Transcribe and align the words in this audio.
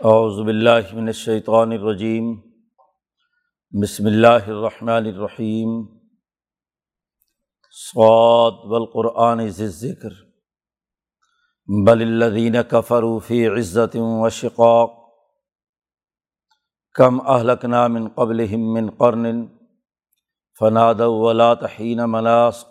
باللہ 0.00 0.94
من 0.94 1.06
الشیطان 1.06 1.72
الرجیم، 1.72 2.34
بسم 3.82 4.06
اللہ 4.06 4.46
الرحمن 4.46 5.06
الرحیم، 5.06 5.86
صاد 7.72 8.52
والقرآن 8.64 9.48
ذی 9.48 9.92
بل 11.86 12.02
الذین 12.02 12.56
کفروا 12.70 13.18
فی 13.18 13.46
عزت 13.46 13.96
و 13.96 14.28
شقاق، 14.28 14.90
کم 16.94 17.20
اہلکنا 17.30 17.86
من 17.86 18.08
قبلہم 18.08 18.72
من 18.74 18.90
قرن، 18.90 19.46
فنادوا 20.60 21.26
ولا 21.26 21.54
تحین 21.54 22.00
مناس 22.06 22.64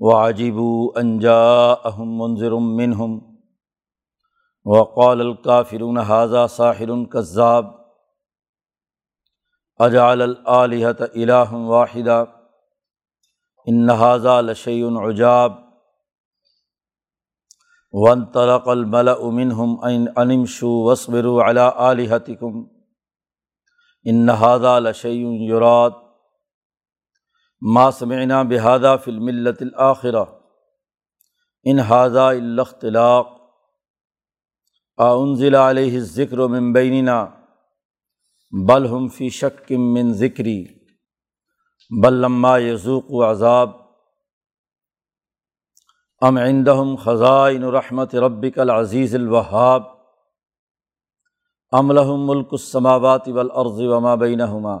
وعجبوا 0.00 1.00
ان 1.00 1.18
جاءہم 1.18 2.16
منذر 2.18 2.50
منہم۔ 2.50 3.29
وقال 4.66 5.20
الکافرون 5.20 5.98
حاضہ 5.98 6.46
ساحر 6.50 6.90
کذاب 7.12 7.66
اجعل 9.80 10.22
العلیحت 10.22 11.00
الہ 11.02 11.52
واحدہ 11.52 12.24
ان 13.66 13.90
حاضہ 13.90 14.40
لشی 14.40 14.82
عجاب 15.02 15.52
ون 17.94 18.24
طلق 18.32 18.68
الملا 18.68 19.14
منہم 19.32 19.74
ان 19.84 20.04
انمشو 20.16 20.68
وصبر 20.82 21.28
علی 21.46 21.68
علیحتکم 21.78 22.62
ان 24.06 24.28
حاضہ 24.40 24.78
لشی 24.80 25.18
یرات 25.48 25.94
ما 27.62 27.90
سمعنا 27.92 28.42
بحادہ 28.42 28.96
فی 29.04 29.10
الملت 29.10 29.62
الآخرہ 29.62 30.24
ان 31.66 31.78
حاضہ 31.80 32.30
الاختلاق 35.00 35.70
علیہ 35.70 36.00
ذکر 36.00 36.38
و 36.38 36.48
ممبینہ 36.48 37.10
بل 38.52 38.86
ہم 38.86 39.08
فی 39.08 39.28
شک 39.28 39.72
من 39.72 40.12
ذکری 40.12 40.64
بل 41.90 42.14
لما 42.14 42.58
یزوق 42.58 43.10
و 43.10 43.22
عذاب 43.30 43.70
ام 46.22 46.36
عندہم 46.36 46.96
خزائن 46.96 47.64
رحمت 47.64 48.14
ربک 48.14 48.58
العزیز 48.58 49.14
الوہاب 49.14 49.82
ام 51.72 51.92
لہم 51.92 52.26
ملک 52.26 52.52
السماوات 52.52 53.28
والارض 53.28 53.80
وما 53.80 54.14
بینہما 54.14 54.78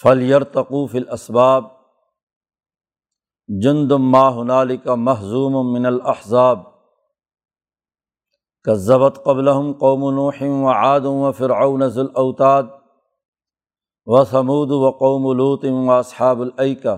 فلیرتقو 0.00 0.86
فی 0.86 0.98
الاسباب 0.98 1.64
جند 3.48 3.92
ما 3.92 4.28
ہنالک 4.28 4.88
محظوم 4.88 5.72
من 5.72 5.86
الاحزاب 5.86 6.73
کذبت 8.64 9.20
قبل 9.24 9.72
قوم 9.72 10.14
نوح 10.14 10.42
و 10.42 10.68
عادم 10.68 11.12
و 11.12 11.32
فرعون 11.32 11.82
نزل 11.82 12.06
اوتاد 12.14 12.66
و 14.06 14.24
سمود 14.24 14.70
و 14.70 14.90
قوم 14.90 15.36
لوت 15.36 15.64
و 15.64 15.90
اصحاب 15.90 16.40
العکا 16.40 16.94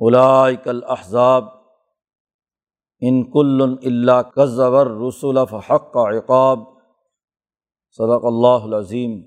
علائک 0.00 0.68
الاحزاب 0.68 1.44
ان 3.00 3.30
کل 3.30 3.76
اللہ 3.84 4.22
کذبر 4.22 4.86
رسول 4.86 5.38
فحق 5.50 5.96
عقاب. 5.96 6.58
صدق 7.90 8.24
اللہ 8.24 8.64
العظیم 8.64 9.22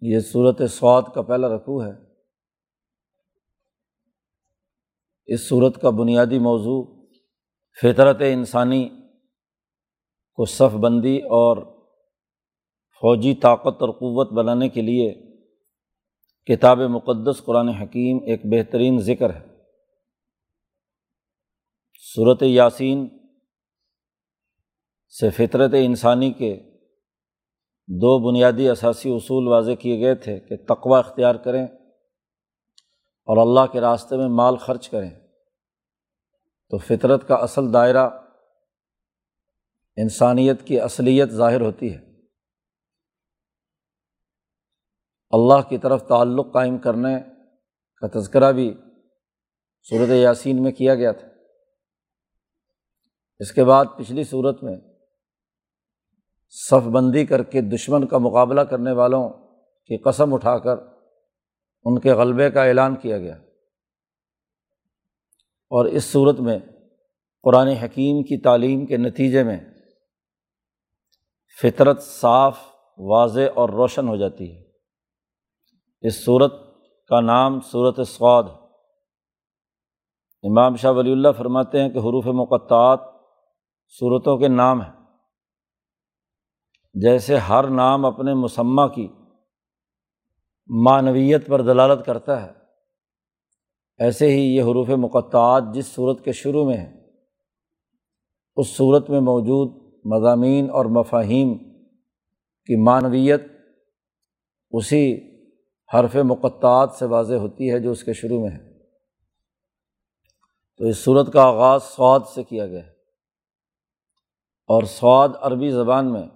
یہ 0.00 0.20
صورت 0.20 0.60
سعود 0.70 1.04
کا 1.14 1.22
پہلا 1.22 1.48
رقوع 1.48 1.84
ہے. 1.84 1.92
اس 5.26 5.48
صورت 5.48 5.80
کا 5.82 5.90
بنیادی 5.90 6.38
موضوع 6.38 7.01
فطرت 7.80 8.16
انسانی 8.20 8.88
کو 10.34 10.44
صف 10.44 10.74
بندی 10.74 11.18
اور 11.18 11.56
فوجی 13.00 13.34
طاقت 13.34 13.82
اور 13.82 13.88
قوت 13.88 14.32
بنانے 14.32 14.68
کے 14.68 14.82
لیے 14.82 15.14
کتاب 16.44 16.78
مقدس 16.78 17.44
قرآن 17.44 17.68
حکیم 17.68 18.18
ایک 18.26 18.40
بہترین 18.44 18.98
ذکر 18.98 19.34
ہے۔ 19.34 19.40
صورت 22.14 22.42
یاسین 22.42 23.08
سے 25.20 25.30
فطرت 25.30 25.70
انسانی 25.78 26.32
کے 26.32 26.60
دو 27.86 28.30
بنیادی 28.30 28.68
اثاثی 28.68 29.10
اصول 29.10 29.48
واضح 29.48 29.72
کیے 29.72 30.00
گئے 30.00 30.14
تھے 30.14 30.40
کہ 30.40 30.56
تقوا 30.56 30.98
اختیار 30.98 31.34
کریں 31.34 31.64
اور 33.26 33.36
اللہ 33.36 33.72
کے 33.72 33.80
راستے 33.80 34.16
میں 34.16 34.28
مال 34.28 34.56
خرچ 34.56 34.88
کریں۔ 34.88 35.21
تو 36.70 36.78
فطرت 36.78 37.28
کا 37.28 37.34
اصل 37.34 37.72
دائرہ 37.72 38.10
انسانیت 39.96 40.66
کی 40.66 40.80
اصلیت 40.80 41.30
ظاہر 41.30 41.60
ہوتی 41.60 41.94
ہے۔ 41.94 42.12
اللہ 45.30 45.68
کی 45.68 45.78
طرف 45.78 46.08
تعلق 46.08 46.52
قائم 46.52 46.78
کرنے 46.78 47.20
کا 47.96 48.18
تذکرہ 48.18 48.52
بھی 48.52 48.74
صورت 49.88 50.08
یاسین 50.08 50.62
میں 50.62 50.72
کیا 50.72 50.94
گیا 50.94 51.12
تھا۔ 51.12 51.28
اس 53.38 53.52
کے 53.52 53.64
بعد 53.64 53.84
پچھلی 53.98 54.24
صورت 54.24 54.62
میں 54.62 54.76
صف 56.48 56.88
بندی 56.88 57.26
کر 57.26 57.42
کے 57.42 57.60
دشمن 57.60 58.06
کا 58.06 58.18
مقابلہ 58.18 58.60
کرنے 58.60 58.92
والوں 58.92 59.30
کی 59.86 59.98
قسم 59.98 60.34
اٹھا 60.34 60.58
کر 60.58 60.78
ان 61.84 62.00
کے 62.00 62.12
غلبے 62.12 62.50
کا 62.50 62.64
اعلان 62.64 62.96
کیا 62.96 63.18
گیا۔ 63.18 63.38
اور 65.72 65.84
اس 65.84 66.04
صورت 66.04 66.40
میں 66.40 66.58
قرآن 67.42 67.68
حکیم 67.68 68.22
کی 68.22 68.40
تعلیم 68.40 68.86
کے 68.86 68.96
نتیجے 68.96 69.42
میں 69.42 69.60
فطرت 71.62 72.02
صاف، 72.02 72.58
واضح 72.98 73.40
اور 73.54 73.68
روشن 73.68 74.08
ہو 74.08 74.16
جاتی 74.16 74.56
ہے۔ 74.56 74.62
اس 76.00 76.24
صورت 76.24 76.52
کا 77.08 77.20
نام 77.20 77.60
صورت 77.60 78.08
سعود 78.08 78.48
امام 80.42 80.76
شاہ 80.76 80.92
ولی 80.92 81.12
اللہ 81.12 81.28
فرماتے 81.38 81.82
ہیں 81.82 81.88
کہ 81.88 81.98
حروف 81.98 82.26
مقطعات 82.26 83.00
صورتوں 83.98 84.38
کے 84.38 84.48
نام 84.48 84.82
ہیں۔ 84.82 84.92
جیسے 86.94 87.36
ہر 87.36 87.68
نام 87.68 88.06
اپنے 88.06 88.34
مسمہ 88.34 88.86
کی 88.86 89.08
معنویت 90.84 91.46
پر 91.46 91.62
دلالت 91.62 92.06
کرتا 92.06 92.42
ہے۔ 92.42 92.61
ایسے 94.02 94.26
ہی 94.26 94.56
یہ 94.56 94.62
حروف 94.62 94.88
مقطعات 94.88 95.62
جس 95.74 95.86
صورت 95.86 96.24
کے 96.24 96.32
شروع 96.32 96.64
میں 96.64 96.76
ہیں، 96.76 96.92
اس 98.56 98.68
صورت 98.68 99.10
میں 99.10 99.20
موجود 99.20 99.94
مضامین 100.04 100.70
اور 100.70 100.84
مفاہیم 100.84 101.58
کی 102.68 102.76
معنویت 102.76 103.42
اسی 104.70 105.04
حرف 105.94 106.16
مقطعات 106.16 106.90
سے 106.92 107.04
واضح 107.04 107.34
ہوتی 107.34 107.70
ہے 107.72 107.78
جو 107.78 107.90
اس 107.90 108.04
کے 108.04 108.12
شروع 108.12 108.40
میں 108.40 108.50
ہے 108.50 108.72
تو 110.76 110.84
اس 110.84 110.98
صورت 110.98 111.32
کا 111.32 111.42
آغاز 111.42 111.82
سعود 111.82 112.26
سے 112.26 112.42
کیا 112.42 112.66
گیا۔ 112.66 112.84
ہے 112.84 112.90
اور 114.68 114.82
سعود 114.82 115.30
عربی 115.40 115.70
زبان 115.70 116.12
میں 116.12 116.26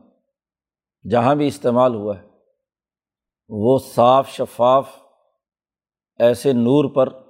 جہاں 1.11 1.35
بھی 1.35 1.47
استعمال 1.47 1.95
ہوا 1.95 2.19
ہے، 2.19 2.27
وہ 3.49 3.79
صاف 3.79 4.29
شفاف 4.29 4.89
ایسے 6.19 6.53
نور 6.53 6.95
پر 6.95 7.26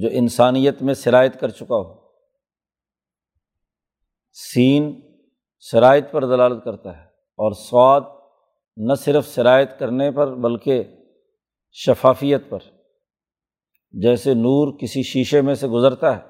جو 0.00 0.08
انسانیت 0.12 0.82
میں 0.82 0.94
شرائط 0.94 1.40
کر 1.40 1.48
چکا 1.48 1.76
ہو، 1.76 2.08
سین 4.32 5.00
شرائط 5.60 6.10
پر 6.10 6.24
دلالت 6.24 6.64
کرتا 6.64 6.96
ہے 6.96 7.02
اور 7.08 7.52
سواد 7.52 8.00
نہ 8.76 8.94
صرف 8.94 9.34
شرائط 9.34 9.70
کرنے 9.78 10.10
پر 10.10 10.34
بلکہ 10.34 10.84
شفافیت 11.72 12.42
پر۔ 12.48 12.58
جیسے 13.92 14.34
نور 14.34 14.78
کسی 14.78 15.02
شیشے 15.02 15.40
میں 15.40 15.54
سے 15.54 15.68
گزرتا 15.68 16.16
ہے، 16.16 16.22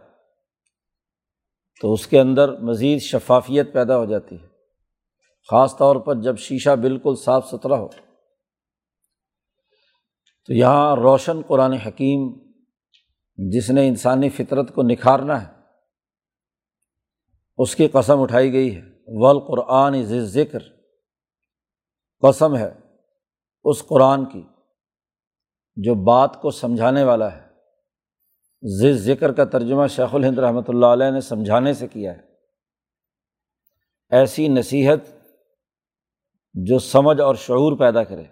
تو 1.81 1.93
اس 1.93 2.06
کے 2.06 2.21
اندر 2.21 2.60
مزید 2.60 3.00
شفافیت 3.00 3.72
پیدا 3.72 3.99
ہو 3.99 4.05
جاتی 4.05 4.43
ہے۔ 4.43 4.47
خاص 5.50 5.76
طور 5.76 5.96
پر 5.96 6.14
جب 6.14 6.38
شیشہ 6.38 6.76
بالکل 6.76 7.14
صاف 7.17 7.46
ستھرا 7.46 7.76
ہو۔ 7.79 7.88
تو 10.46 10.52
یہاں 10.55 10.96
روشن 10.96 11.43
قرآن 11.43 11.73
حکیم 11.73 12.45
جس 13.37 13.71
نے 13.71 13.88
انسانی 13.88 14.29
فطرت 14.29 14.75
کو 14.75 14.83
نکھارنا 14.83 15.47
ہے، 15.47 15.53
اس 17.59 17.77
کی 17.77 17.88
قسم 17.88 18.21
اٹھائی 18.21 18.53
گئی 18.53 18.77
ہے۔ 18.77 18.83
والقرآن 19.21 20.03
ذکر۔ 20.03 20.59
قسم 22.23 22.56
ہے 22.56 22.75
اس 23.65 23.83
قرآن 23.87 24.25
کی 24.25 24.43
جو 25.77 25.94
بات 25.94 26.41
کو 26.43 26.50
سمجھانے 26.50 27.05
والا 27.05 27.37
ہے۔ 27.37 27.47
ذ 28.81 28.85
ذکر 28.91 29.33
کا 29.33 29.44
ترجمہ 29.44 29.87
شیخ 29.87 30.15
الہند 30.15 30.39
رحمۃ 30.39 30.62
اللہ 30.69 30.87
علیہ 30.87 31.11
نے 31.11 31.21
سمجھانے 31.21 31.73
سے 31.73 31.89
کیا 31.89 32.17
ہے۔ 32.17 32.21
ایسی 34.11 34.49
نصیحت 34.49 34.99
جو 36.55 36.79
سمجھ 36.79 37.21
اور 37.21 37.35
شعور 37.35 37.79
پیدا 37.79 38.05
کرے۔ 38.05 38.25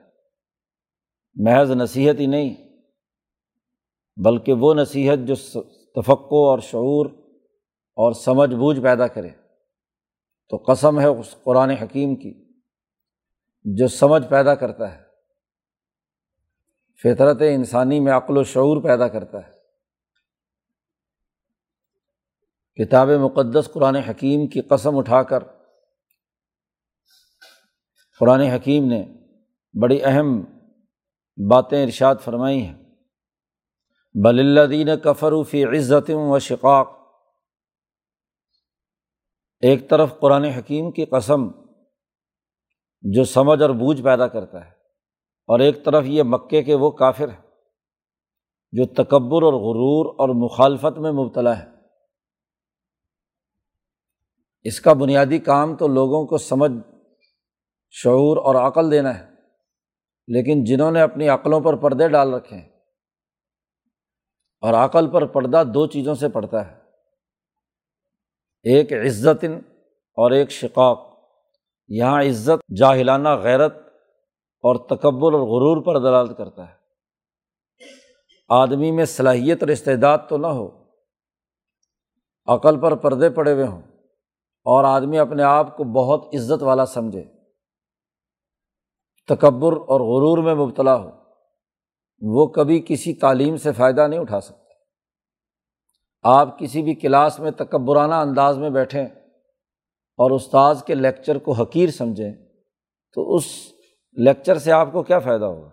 محض 1.35 1.71
نصیحت 1.71 2.21
ہی 2.21 2.27
نہیں 2.27 2.64
بلکہ 4.17 4.53
وہ 4.53 4.75
نصیحت 4.75 5.19
جو 5.27 5.35
تفقع 5.95 6.45
اور 6.51 6.59
شعور 6.59 7.07
اور 7.97 8.13
سمجھ 8.13 8.55
بوجھ 8.55 8.81
پیدا 8.81 9.07
کرے۔ 9.07 9.31
تو 10.49 10.57
قسم 10.57 11.01
ہے 11.01 11.07
اس 11.07 11.35
قرآن 11.45 11.71
حکیم 11.71 12.17
کی 12.17 12.45
جو 13.65 13.89
سمجھ 13.89 14.27
پیدا 14.29 14.55
کرتا 14.55 14.95
ہے، 14.95 15.03
فطرت 17.03 17.37
انسانی 17.55 18.01
میں 18.01 18.13
عقل 18.13 18.37
و 18.37 18.43
شعور 18.45 18.83
پیدا 18.83 19.09
کرتا 19.09 19.39
ہے۔ 19.39 19.53
کتاب 22.75 23.09
مقدس 23.09 23.69
قرآن 23.73 23.97
حکیم 23.97 24.47
کی 24.49 24.61
قسم 24.61 24.99
اٹھا 24.99 25.23
کر 25.23 25.45
قرآن 28.21 28.41
حکیم 28.41 28.85
نے 28.85 29.07
بڑی 29.83 30.01
اہم 30.05 30.41
باتیں 31.51 31.83
ارشاد 31.83 32.15
فرمائی 32.25 32.67
ہیں۔ 32.67 32.84
بل 34.15 34.39
اللہ 34.39 34.67
دین 34.71 34.89
کفروفی 35.05 35.65
عزت 35.67 36.11
و 36.11 36.39
شقاق۔ 36.39 36.89
ایک 39.63 39.89
طرف 39.91 40.19
قرآن 40.21 40.45
حکیم 40.47 40.91
کی 40.91 41.05
قسم 41.05 41.47
جو 43.05 43.25
سمجھ 43.25 43.61
اور 43.63 43.71
بوجھ 43.71 44.03
پیدا 44.03 44.27
کرتا 44.27 44.65
ہے، 44.65 44.71
اور 45.49 45.61
ایک 45.61 45.85
طرف 45.85 46.05
یہ 46.07 46.23
مکے 46.23 46.63
کے 46.63 46.75
وہ 46.75 46.91
کافر 46.93 47.29
ہے 47.29 47.43
جو 48.73 48.85
تکبر 48.95 49.43
اور 49.43 49.53
غرور 49.63 50.15
اور 50.19 50.35
مخالفت 50.37 50.99
میں 50.99 51.13
مبتلا 51.15 51.59
ہے 51.59 51.67
اس 54.65 54.81
کا 54.81 54.93
بنیادی 54.93 55.39
کام 55.41 55.77
تو 55.77 55.89
لوگوں 55.89 56.25
کو 56.27 56.39
سمجھ، 56.41 56.73
شعور 57.95 58.37
اور 58.37 58.55
عقل 58.57 58.91
دینا 58.91 59.19
ہے، 59.19 59.25
لیکن 60.29 60.65
جنہوں 60.65 60.91
نے 60.91 61.01
اپنی 61.01 61.29
عقلوں 61.29 61.61
پر 61.61 61.77
پردے 61.77 62.09
ڈال 62.09 62.35
رکھے 62.35 62.57
ہیں 62.57 62.69
اور 64.65 64.75
عقل 64.75 65.11
پر 65.11 65.27
پردہ 65.27 65.63
دو 65.75 65.87
چیزوں 65.87 66.15
سے 66.15 66.29
پڑتا 66.29 66.71
ہے۔ 66.71 66.77
ایک 68.63 68.93
عزت 68.93 69.45
اور 70.17 70.31
ایک 70.31 70.51
شقاق۔ 70.51 70.99
یہاں 71.89 72.23
عزت 72.23 72.77
جاہلانہ 72.77 73.29
غیرت 73.29 73.77
اور 74.63 74.77
تکبر 74.77 75.33
اور 75.33 75.41
غرور 75.41 75.83
پر 75.85 75.99
دلالت 75.99 76.39
کرتا 76.39 76.69
ہے۔ 76.69 76.75
آدمی 78.49 78.91
میں 78.91 79.05
صلاحیت 79.05 79.63
اور 79.63 79.69
استعداد 79.69 80.19
تو 80.29 80.37
نہ 80.37 80.47
ہو، 80.47 80.85
عقل 82.47 82.81
پر 82.81 82.95
پردے 82.95 83.31
پڑے 83.31 83.53
ہوئے 83.53 83.67
ہوں 83.67 83.83
اور 84.65 84.85
آدمی 84.85 85.19
اپنے 85.19 85.43
آپ 85.43 85.77
کو 85.77 85.85
بہت 85.85 86.35
عزت 86.35 86.63
والا 86.63 86.87
سمجھے۔ 86.87 87.25
تکبر 89.27 89.73
اور 89.73 90.01
غرور 90.01 90.39
میں 90.39 90.55
مبتلا 90.55 90.95
ہو۔ 90.95 91.24
وہ 92.21 92.47
کبھی 92.47 92.85
کسی 92.89 93.15
تعلیم 93.15 93.57
سے 93.57 93.73
فائدہ 93.73 94.07
نہیں 94.07 94.21
اٹھا 94.21 94.41
سکتا 94.41 94.65
آپ 96.25 96.59
کسی 96.59 96.83
بھی 96.83 96.95
کلاس 96.95 97.41
میں 97.41 97.51
تکبرانہ 97.51 98.15
انداز 98.15 98.59
میں 98.59 98.71
بیٹھیں 98.71 99.07
اور 100.19 100.31
استاذ 100.31 100.83
کے 100.83 100.95
لیکچر 100.95 101.39
کو 101.39 101.53
حقیر 101.53 101.89
سمجھیں 101.89 102.33
تو 103.13 103.35
اس 103.35 103.45
لیکچر 104.17 104.59
سے 104.59 104.73
آپ 104.73 104.93
کو 104.93 105.03
کیا 105.03 105.19
فائدہ 105.19 105.45
ہوگا؟ 105.45 105.69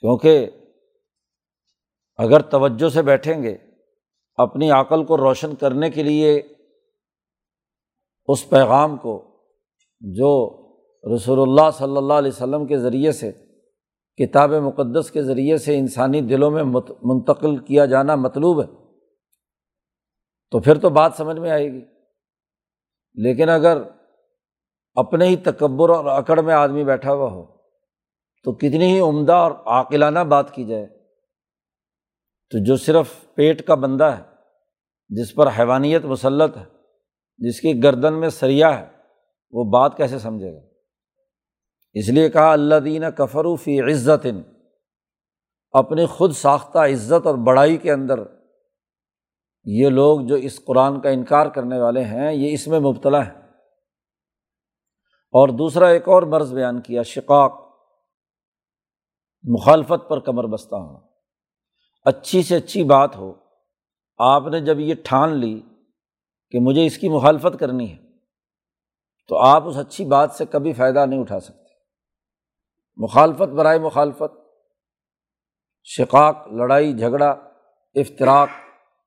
کیونکہ 0.00 0.50
اگر 2.16 2.40
توجہ 2.40 2.88
سے 2.88 3.02
بیٹھیں 3.02 3.42
گے، 3.42 3.56
اپنی 4.36 4.70
عقل 4.70 5.04
کو 5.04 5.16
روشن 5.16 5.54
کرنے 5.54 5.90
کے 5.90 6.02
لیے 6.02 6.42
اس 8.28 8.48
پیغام 8.48 8.96
کو 8.96 9.40
جو 10.00 10.32
رسول 11.14 11.38
اللہ 11.40 11.70
صلی 11.70 11.96
اللہ 11.96 12.14
علیہ 12.14 12.30
وسلم 12.30 12.66
کے 12.66 12.78
ذریعے 12.78 13.12
سے 13.12 13.32
کتاب 14.18 14.50
مقدس 14.50 15.10
کے 15.10 15.22
ذریعے 15.22 15.58
سے 15.58 15.78
انسانی 15.78 16.20
دلوں 16.20 16.50
میں 16.50 16.62
منتقل 17.02 17.56
کیا 17.56 17.86
جانا 17.86 18.14
مطلوب 18.14 18.60
ہے۔ 18.62 18.66
تو 20.50 20.60
پھر 20.60 20.78
تو 20.78 20.90
بات 20.90 21.12
سمجھ 21.16 21.38
میں 21.38 21.50
آئے 21.50 21.72
گی۔ 21.72 21.84
لیکن 23.14 23.48
اگر 23.48 23.78
اپنے 24.94 25.26
ہی 25.26 25.36
تکبر 25.36 25.90
اور 25.90 26.04
اکڑ 26.04 26.40
میں 26.40 26.54
آدمی 26.54 26.84
بیٹھا 26.84 27.12
ہوا 27.12 27.30
ہو، 27.30 27.44
تو 28.44 28.52
کتنی 28.52 28.94
ہی 28.94 28.98
عمدہ 28.98 29.32
اور 29.32 29.52
عاقلانہ 29.66 30.18
بات 30.18 30.50
کی 30.54 30.64
جائے۔ 30.64 30.86
تو 32.50 32.64
جو 32.64 32.76
صرف 32.76 33.34
پیٹ 33.34 33.66
کا 33.66 33.74
بندہ 33.74 34.04
ہے، 34.04 34.22
جس 35.08 35.34
پر 35.34 35.46
حیوانیت 35.46 36.04
مسلط 36.04 36.56
ہے، 36.56 36.64
جس 37.38 37.60
کی 37.60 37.82
گردن 37.82 38.14
میں 38.14 38.28
سریا 38.28 38.80
ہے، 38.80 38.86
وہ 39.50 39.64
بات 39.64 39.96
کیسے 39.96 40.18
سمجھے 40.18 40.52
گا؟ 40.52 40.67
اس 41.96 42.08
لیے 42.08 42.28
کہا 42.30 42.52
اللہ 42.52 42.80
دین 42.84 43.04
کفروفی 43.16 43.80
عزت 43.80 44.26
اپنی 45.74 46.06
خود 46.06 46.32
ساختہ 46.32 46.78
عزت 46.78 47.26
اور 47.26 47.34
بڑائی 47.34 47.76
کے 47.76 47.92
اندر، 47.92 48.18
یہ 49.66 49.88
لوگ 49.88 50.20
جو 50.20 50.34
اس 50.34 50.64
قرآن 50.64 51.00
کا 51.00 51.08
انکار 51.08 51.46
کرنے 51.46 51.78
والے 51.80 52.04
ہیں، 52.04 52.32
یہ 52.32 52.52
اس 52.52 52.66
میں 52.68 52.80
مبتلا 52.80 53.24
ہے 53.26 53.36
اور 55.34 55.48
دوسرا 55.48 55.88
ایک 55.88 56.08
اور 56.08 56.22
مرض 56.22 56.54
بیان 56.54 56.80
کیا، 56.80 57.02
شقاق، 57.02 57.60
مخالفت 59.44 60.08
پر 60.08 60.20
کمر 60.20 60.46
بستہ 60.46 60.74
ہونا 60.74 60.98
اچھی 62.06 62.42
سے 62.42 62.56
اچھی 62.56 62.84
بات 62.84 63.16
ہو۔ 63.16 63.32
آپ 64.18 64.46
نے 64.46 64.60
جب 64.60 64.80
یہ 64.80 64.94
ٹھان 65.04 65.36
لی 65.36 65.60
کہ 66.50 66.58
مجھے 66.60 66.86
اس 66.86 66.98
کی 66.98 67.08
مخالفت 67.08 67.58
کرنی 67.60 67.90
ہے، 67.92 67.96
تو 69.28 69.36
آپ 69.36 69.66
اس 69.66 69.76
اچھی 69.76 70.04
بات 70.04 70.30
سے 70.30 70.44
کبھی 70.46 70.72
فائدہ 70.72 71.06
نہیں 71.06 71.20
اٹھا 71.20 71.40
سکتے۔ 71.40 71.67
مخالفت، 72.98 73.52
برائے 73.52 73.78
مخالفت، 73.78 74.36
شقاق، 75.84 76.46
لڑائی، 76.48 76.92
جھگڑا 76.98 77.30
افطراک 77.94 78.48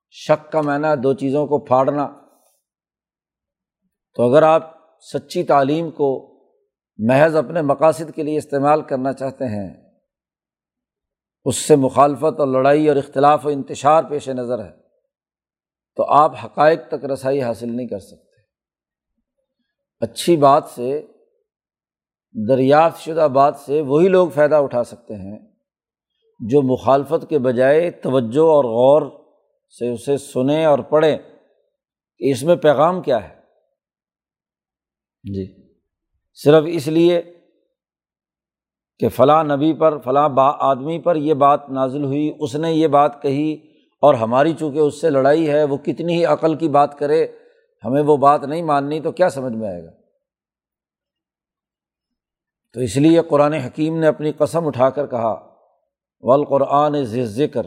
شک 0.10 0.52
کا 0.52 0.62
معنی 0.62 0.96
دو 1.02 1.14
چیزوں 1.14 1.48
کو 1.48 1.60
پھاڑنا۔ 1.60 2.08
تو 4.16 4.30
اگر 4.30 4.44
آپ 4.44 4.72
سچی 5.00 5.44
تعلیم 5.44 5.92
کو 5.92 6.10
محض 6.98 7.36
اپنے 7.36 7.62
مقاصد 7.62 8.16
کے 8.16 8.24
لیے 8.24 8.38
استعمال 8.38 8.82
کرنا 8.82 9.14
چاہتے 9.14 9.46
ہیں، 9.46 9.92
اس 11.46 11.56
سے 11.56 11.76
مخالفت 11.76 12.40
اور 12.40 12.48
لڑائی 12.48 12.88
اور 12.88 12.96
اختلاف 12.96 13.46
و 13.46 13.50
انتشار 13.50 14.04
پیش 14.04 14.30
نظر 14.30 14.66
ہے، 14.66 14.72
تو 15.96 16.04
آپ 16.12 16.32
حقائق 16.46 16.80
تک 16.88 17.06
رسائی 17.06 17.42
حاصل 17.42 17.76
نہیں 17.76 17.88
کر 17.88 18.00
سکتے۔ 18.00 18.42
اچھی 20.00 20.38
بات 20.38 20.64
سے 20.66 21.08
دریافت 22.34 23.02
شدہ 23.02 23.28
بات 23.34 23.56
سے 23.56 23.82
وہی 23.82 24.08
لوگ 24.08 24.30
فائدہ 24.30 24.56
اٹھا 24.56 24.84
سکتے 24.84 25.16
ہیں 25.16 25.40
جو 26.40 26.62
مخالفت 26.62 27.30
کے 27.30 27.40
بجائے 27.40 27.92
توجہ 27.92 28.42
اور 28.42 28.66
غور 28.66 29.24
سے 29.80 29.90
اسے 29.90 30.18
سنیں 30.18 30.66
اور 30.66 30.80
پڑھیں 30.80 31.18
کہ 32.18 32.32
اس 32.32 32.44
میں 32.44 32.56
پیغام 32.56 33.02
کیا 33.02 33.30
ہے۔ 33.30 33.36
جی۔ 35.34 35.74
صرف 36.34 36.64
اس 36.68 36.88
لیے 36.88 37.22
کہ 39.00 39.10
فلاں 39.10 39.44
نبی 39.44 39.74
پر، 39.74 39.98
فلاں 39.98 40.30
با 40.30 40.52
آدمی 40.60 41.00
پر 41.00 41.16
یہ 41.16 41.34
بات 41.34 41.70
نازل 41.70 42.04
ہوئی، 42.04 42.34
اس 42.40 42.56
نے 42.56 42.74
یہ 42.74 42.88
بات 42.88 43.22
کہی 43.22 43.54
اور 44.02 44.14
ہماری 44.14 44.54
چونکہ 44.54 44.80
اس 44.80 45.02
سے 45.02 45.10
لڑائی 45.10 45.50
ہے، 45.50 45.64
وہ 45.64 45.78
کتنی 45.78 46.14
ہی 46.14 46.26
عقل 46.26 46.56
کی 46.56 46.70
بات 46.70 47.00
کرے، 47.00 47.28
ہمیں 47.86 48.02
وہ 48.02 48.18
بات 48.18 48.44
نہیں 48.44 48.62
ماننی 48.62 49.00
تو 49.00 49.12
کیا 49.12 49.30
سمجھ 49.30 49.54
میں 49.54 49.70
آئے 49.70 49.84
گا؟ 49.84 50.01
تو 52.76 52.80
اس 52.80 52.96
لیے 52.98 53.22
قرآن 53.30 53.54
حکیم 53.54 54.00
نے 54.00 54.08
اپنی 54.08 54.32
قسم 54.32 54.68
اٹھا 54.68 54.90
کر 54.90 55.08
کہا، 55.08 55.34
والقرآن 56.24 57.04
ذکر 57.38 57.66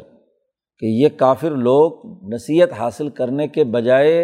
کہ 0.82 0.86
یہ 0.86 1.08
کافر 1.18 1.50
لوگ 1.50 2.06
نصیحت 2.32 2.72
حاصل 2.72 3.08
کرنے 3.10 3.48
کے 3.48 3.64
بجائے 3.64 4.22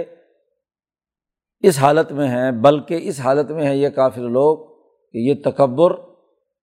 اس 1.64 1.78
حالت 1.78 2.12
میں 2.12 2.28
ہیں، 2.28 2.50
بلکہ 2.62 3.00
اس 3.02 3.20
حالت 3.20 3.50
میں 3.50 3.66
ہیں 3.66 3.74
یہ 3.74 3.88
کافر 3.88 4.28
لوگ 4.30 4.58
کہ 5.14 5.18
یہ 5.18 5.34
تکبر 5.44 5.90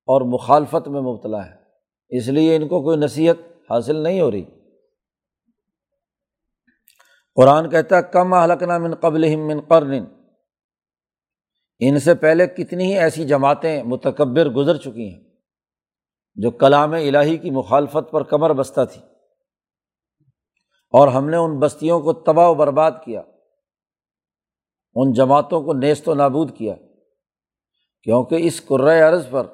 اور 0.08 0.22
مخالفت 0.34 0.88
میں 0.88 1.02
مبتلا 1.02 1.46
ہے 1.46 2.18
اس 2.18 2.28
لیے 2.28 2.56
ان 2.56 2.68
کو 2.68 2.82
کوئی 2.84 2.98
نصیحت 2.98 3.38
حاصل 3.70 3.96
نہیں 4.04 4.22
ہو 4.22 4.32
رہی۔ 4.32 4.44
قرآن 7.38 7.70
کہتا 7.70 7.98
ہے 7.98 8.02
کم 8.14 8.34
حلقنا 8.34 8.78
من 8.78 8.94
قبل 8.96 9.36
من 9.36 9.60
قرن 9.62 10.06
ان 11.80 12.00
سے 12.00 12.14
پہلے 12.14 12.48
کتنی 12.48 12.86
ہی 12.86 12.98
ایسی 12.98 13.24
جماعتیں 13.26 13.84
متکبر 13.84 14.50
گزر 14.50 14.78
چکی 14.78 15.10
ہیں 15.10 15.24
جو 16.36 16.52
کلام 16.52 16.94
الہی 16.94 17.38
کی 17.38 17.50
مخالفت 17.50 18.12
پر 18.12 18.24
کمر 18.24 18.54
بستہ 18.54 18.82
تھی 18.92 19.02
اور 20.94 21.08
ہم 21.08 21.30
نے 21.30 21.38
ان 21.38 21.60
بستیوں 21.60 22.00
کو 22.00 22.14
تباہ 22.14 22.48
و 22.48 22.54
برباد 22.54 22.92
کیا، 23.06 23.22
ان 24.96 25.14
جماعتوں 25.14 25.62
کو 25.62 25.74
نیست 25.74 26.10
و 26.10 26.14
نابود 26.14 26.58
کیا، 26.58 26.76
کیونکہ 28.04 28.36
اس 28.36 28.72
عرض 29.10 29.30
پر 29.30 29.48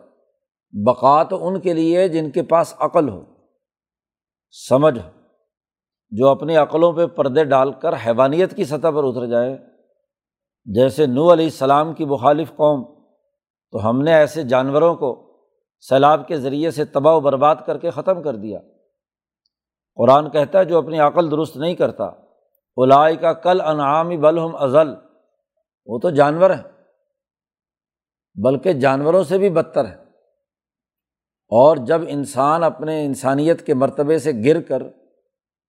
بقا 0.85 1.23
تو 1.23 1.47
ان 1.47 1.59
کے 1.59 1.73
لیے 1.73 2.07
جن 2.07 2.31
کے 2.31 2.43
پاس 2.43 2.73
عقل 2.79 3.09
ہو، 3.09 3.23
سمجھ 4.51 4.99
ہو 4.99 5.09
جو 6.11 6.27
اپنی 6.27 6.55
عقلوں 6.55 6.93
پہ 6.93 7.05
پردے 7.05 7.43
ڈال 7.43 7.71
کر 7.71 7.93
حیوانیت 7.93 8.55
کی 8.55 8.63
سطح 8.63 8.91
پر 8.95 9.03
اتر 9.03 9.25
جائے۔ 9.25 9.72
جیسے 10.65 11.05
نو 11.05 11.33
علیہ 11.33 11.45
السلام 11.45 11.93
کی 11.93 12.05
مخالف 12.05 12.49
قوم، 12.49 12.83
تو 13.71 13.89
ہم 13.89 14.01
نے 14.01 14.13
ایسے 14.13 14.43
جانوروں 14.43 14.95
کو 14.95 15.37
سیلاب 15.79 16.27
کے 16.27 16.37
ذریعے 16.37 16.71
سے 16.71 16.85
تباہ 16.85 17.15
و 17.15 17.19
برباد 17.19 17.55
کر 17.65 17.77
کے 17.77 17.89
ختم 17.89 18.23
کر 18.23 18.35
دیا۔ 18.35 18.59
قرآن 19.95 20.29
کہتا 20.29 20.59
ہے، 20.59 20.65
جو 20.65 20.77
اپنی 20.77 20.99
عقل 20.99 21.31
درست 21.31 21.57
نہیں 21.57 21.75
کرتا 21.75 22.05
الائی 22.77 23.15
کا 23.15 23.33
کل 23.33 23.61
انعامی 23.61 24.17
بلحم 24.17 24.55
ازل۔ 24.55 24.93
وہ 25.85 25.99
تو 25.99 26.09
جانور 26.09 26.49
ہیں، 26.49 26.63
بلکہ 28.43 28.73
جانوروں 28.73 29.23
سے 29.23 29.37
بھی 29.37 29.49
بدتر 29.49 29.85
ہے 29.85 29.95
اور 31.51 31.77
جب 31.77 32.01
انسان 32.07 32.63
اپنے 32.63 33.05
انسانیت 33.05 33.65
کے 33.65 33.73
مرتبے 33.73 34.19
سے 34.19 34.31
گر 34.45 34.61
کر 34.61 34.83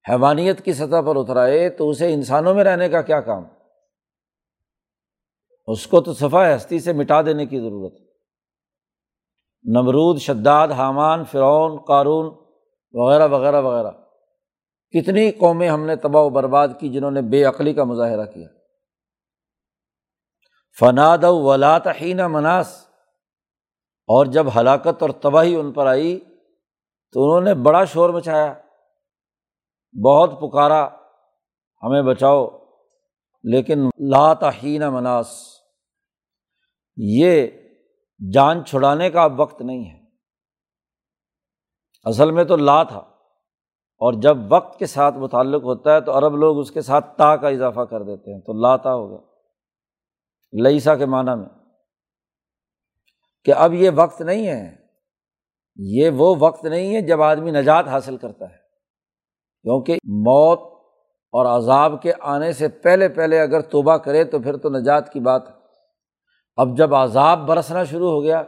حیوانیت 0.09 0.65
کی 0.65 0.73
سطح 0.73 1.01
پر 1.07 1.17
اترائے 1.17 1.71
تو 1.71 1.91
اسے 1.91 2.15
انسانوں 2.15 2.55
میں 2.55 2.65
رہنے 2.65 2.89
کا 2.89 3.03
کیا 3.03 3.21
کام؟ 3.21 3.45
اس 5.67 5.87
کو 5.87 6.01
تو 6.01 6.15
صفا 6.15 6.57
ہستی 6.57 6.81
سے 6.81 6.93
مٹا 6.93 7.23
دینے 7.23 7.47
کی 7.47 7.61
ضرورت 7.61 7.93
ہے۔ 8.01 8.07
نمرود، 9.65 10.19
شداد، 10.19 10.69
حامان، 10.69 11.25
فرعون، 11.25 11.79
قارون، 11.79 12.35
وغیرہ 12.93 13.29
وغیرہ 13.29 13.61
وغیرہ۔ 13.61 13.91
کتنی 14.91 15.31
قومیں 15.31 15.69
ہم 15.69 15.87
نے 15.87 15.97
تباہ 15.97 16.23
و 16.23 16.29
برباد 16.29 16.69
کی 16.81 16.89
جنہوں 16.89 17.11
نے 17.11 17.23
بے 17.23 17.45
عقلی 17.45 17.73
کا 17.73 17.85
مظاہرہ 17.85 18.25
کیا۔ 18.25 18.49
فناد 20.81 21.19
ولاحین 21.23 22.17
مناس۔ 22.17 22.87
اور 24.07 24.27
جب 24.27 24.47
ہلاکت 24.57 25.03
اور 25.03 25.11
تباہی 25.11 25.55
ان 25.55 25.73
پر 25.73 25.87
آئی 25.87 26.21
تو 27.13 27.25
انہوں 27.25 27.41
نے 27.41 27.55
بڑا 27.55 27.85
شور 27.85 28.11
مچایا۔ 28.11 28.55
بہت 30.05 30.41
پکارا، 30.41 30.89
ہمیں 31.83 32.03
بچاؤ۔ 32.03 32.64
لیکن 33.45 33.89
لاتحین 34.11 34.83
مناس، 34.93 35.29
یہ 36.99 37.47
جان 38.21 38.65
چھڑانے 38.65 39.11
کا 39.11 39.23
اب 39.23 39.41
وقت 39.41 39.63
نہیں 39.63 39.85
ہے۔ 39.85 39.99
اصل 42.07 42.31
میں 42.31 42.45
تو 42.45 42.57
لا 42.57 42.83
تھا، 42.83 42.99
اور 44.01 44.21
جب 44.23 44.37
وقت 44.53 44.79
کے 44.79 44.87
ساتھ 44.87 45.17
متعلق 45.17 45.63
ہوتا 45.63 45.95
ہے 45.95 46.01
تو 46.01 46.17
عرب 46.19 46.37
لوگ 46.37 46.59
اس 46.59 46.71
کے 46.71 46.81
ساتھ 46.81 47.17
تا 47.19 47.35
کا 47.37 47.49
اضافہ 47.49 47.81
کر 47.81 48.03
دیتے 48.03 48.33
ہیں، 48.33 48.41
تو 48.41 48.53
لاتا 48.63 48.95
ہوگا 48.95 49.21
لئیسا 50.53 50.95
کے 50.97 51.07
معنی 51.07 51.35
میں 51.41 51.49
کہ 53.47 53.55
اب 53.55 53.75
یہ 53.75 53.91
وقت 53.95 54.21
نہیں 54.23 54.47
ہے، 54.47 54.77
یہ 55.79 56.11
وہ 56.17 56.35
وقت 56.39 56.65
نہیں 56.65 56.95
ہے 56.95 57.01
جب 57.01 57.23
آدمی 57.23 57.51
نجات 57.51 57.89
حاصل 57.89 58.17
کرتا 58.17 58.51
ہے۔ 58.51 58.57
کیونکہ 59.65 59.99
موت 60.27 60.73
اور 61.35 61.47
عذاب 61.47 62.03
کے 62.03 62.13
آنے 62.21 62.53
سے 62.53 62.69
پہلے 62.69 63.09
پہلے 63.09 63.41
اگر 63.41 63.61
توبہ 63.61 63.97
کرے 63.97 64.25
تو 64.25 64.39
پھر 64.39 64.57
تو 64.57 64.69
نجات 64.69 65.13
کی 65.13 65.21
بات 65.21 65.49
ہے۔ 65.49 65.55
اب 66.57 66.77
جب 66.77 66.95
عذاب 66.95 67.39
برسنا 67.39 67.85
شروع 67.85 68.11
ہو 68.11 68.23
گیا، 68.23 68.43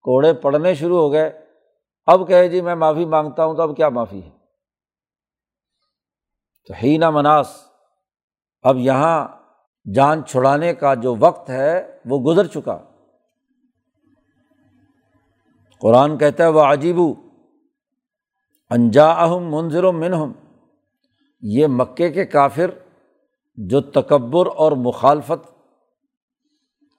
کوڑے 0.00 0.32
پڑنے 0.32 0.74
شروع 0.74 0.98
ہو 0.98 1.12
گئے، 1.12 1.46
اب 2.06 2.28
کہے 2.28 2.48
جی 2.48 2.60
میں 2.60 2.74
معافی 2.74 3.04
مانگتا 3.04 3.44
ہوں 3.44 3.54
تو 3.54 3.62
اب 3.62 3.76
کیا 3.76 3.88
معافی 3.88 4.22
ہے؟ 4.22 4.30
تو 6.68 6.74
ہی 6.82 6.98
نہ 6.98 7.10
مناس، 7.10 7.48
اب 8.62 8.76
یہاں 8.76 9.28
جان 9.94 10.24
چھڑانے 10.24 10.74
کا 10.74 10.94
جو 10.94 11.14
وقت 11.18 11.50
ہے 11.50 12.00
وہ 12.04 12.18
گزر 12.18 12.46
چکا۔ 12.46 12.78
قرآن 15.80 16.18
کہتا 16.18 16.44
ہے 16.44 16.48
وہ 16.48 16.62
عجیب 16.62 16.96
انجا 18.70 19.12
اہم 19.12 19.56
منظر 19.56 19.84
و 19.84 19.92
منہم 19.92 20.32
یہ 21.40 21.66
مکے 21.66 22.10
کے 22.10 22.26
کافر 22.26 22.70
جو 23.56 23.80
تکبر 23.80 24.46
اور 24.56 24.72
مخالفت 24.72 25.50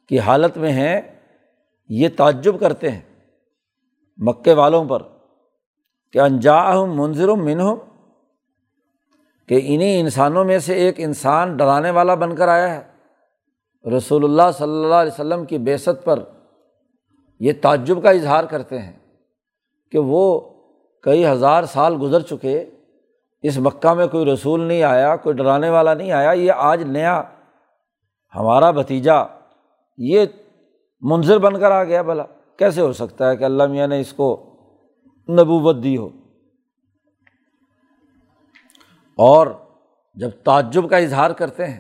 کی 0.10 0.20
حالت 0.20 0.58
میں 0.58 0.72
ہیں، 0.72 1.02
یہ 1.90 2.10
تعجب 2.18 2.60
کرتے 2.60 2.92
ہیں 2.92 3.02
مکے 4.18 4.54
والوں 4.54 4.86
پر 4.86 5.02
کہ 6.12 6.20
انجا 6.20 6.76
ہوں 6.76 6.88
منظر 6.88 7.28
منہم، 7.28 7.78
کہ 9.48 9.62
انہیں 9.64 10.00
انسانوں 10.00 10.46
میں 10.46 10.60
سے 10.60 10.74
ایک 10.74 10.96
انسان 10.98 11.58
ڈرانے 11.58 11.92
والا 11.92 12.16
بن 12.16 12.36
کر 12.36 12.48
آیا 12.48 12.76
ہے۔ 12.76 12.98
رسول 13.98 14.24
اللہ 14.24 14.52
صلی 14.54 14.84
اللہ 14.84 14.96
علیہ 14.96 15.12
وسلم 15.12 15.46
کی 15.46 15.58
بیست 15.58 16.06
پر 16.06 16.24
یہ 17.40 17.54
تعجب 17.62 18.04
کا 18.04 18.10
اظہار 18.10 18.44
کرتے 18.44 18.80
ہیں 18.80 18.94
کہ 19.92 20.00
وہ 20.00 20.40
کئی 21.02 21.26
ہزار 21.26 21.64
سال 21.64 21.98
گزر 22.02 22.22
چکے 22.22 22.70
اس 23.44 23.58
مکہ 23.58 23.94
میں 23.94 24.08
کوئی 24.08 24.26
رسول 24.26 24.62
نہیں 24.62 24.84
آیا، 24.84 25.16
کوئی 25.16 25.36
ڈرانے 25.36 25.70
والا 25.70 25.94
نہیں 25.94 26.12
آیا، 26.12 26.32
یہ 26.32 26.52
آج 26.52 26.84
نیا 26.84 27.22
ہمارا 28.36 28.72
بھتیجا، 28.72 29.16
یہ 29.98 30.26
منظر 31.02 31.38
بن 31.38 31.60
کر 31.60 31.72
آ 31.72 31.84
گیا 31.84 32.02
بھلا۔ 32.02 32.24
کیسے 32.58 32.82
ہو 32.82 32.94
سکتا 32.94 33.30
ہے 33.30 33.38
کہ 33.38 33.44
اللہ 33.44 33.68
میاں 33.68 33.88
نے 33.88 34.00
اس 34.00 34.14
کو 34.14 34.30
نبوت 35.30 35.84
دی 35.84 35.98
ہو؟ 35.98 36.10
اور 39.18 39.48
جب 40.18 40.30
تعجب 40.44 40.90
کا 40.90 40.98
اظہار 40.98 41.32
کرتے 41.32 41.68
ہیں، 41.68 41.80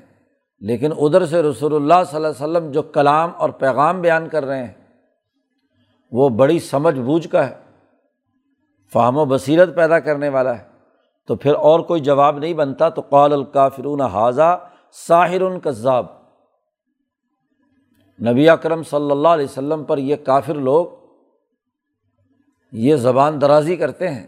لیکن 0.62 0.92
ادھر 0.98 1.26
سے 1.26 1.42
رسول 1.42 1.76
اللہ 1.76 2.04
صلی 2.08 2.16
اللہ 2.16 2.28
علیہ 2.28 2.44
وسلم 2.44 2.72
جو 2.72 2.82
کلام 2.82 3.32
اور 3.38 3.50
پیغام 3.50 4.02
بیان 4.02 4.30
کر 4.30 4.46
رہے 4.46 4.64
ہیں، 4.64 4.74
وہ 6.12 6.30
بڑی 6.30 6.60
سمجھ 6.60 7.00
بوجھ 7.00 7.28
کا 7.28 7.48
ہے، 7.50 7.56
فہم 8.94 9.18
و 9.18 9.26
بصیرت 9.26 9.76
پیدا 9.76 10.00
کرنے 10.00 10.30
والا 10.30 10.58
ہے۔ 10.58 10.67
تو 11.28 11.36
پھر 11.36 11.54
اور 11.54 11.80
کوئی 11.80 12.02
جواب 12.02 12.38
نہیں 12.38 12.54
بنتا 12.54 12.90
تو 12.90 13.02
قال 13.02 13.34
الکافرون 13.34 14.02
حاضہ 14.02 14.70
ساحر 14.92 15.60
کذاب۔ 15.60 16.06
نبی 18.30 18.50
اکرم 18.50 18.84
صلی 18.84 19.12
اللہ 19.12 19.28
علیہ 19.28 19.46
وسلم 19.46 19.84
پر 19.84 19.98
یہ 19.98 20.16
کافر 20.16 20.56
لوگ 20.56 20.86
یہ 22.72 22.96
زبان 22.96 23.42
درازی 23.42 23.76
کرتے 23.76 24.10
ہیں 24.10 24.28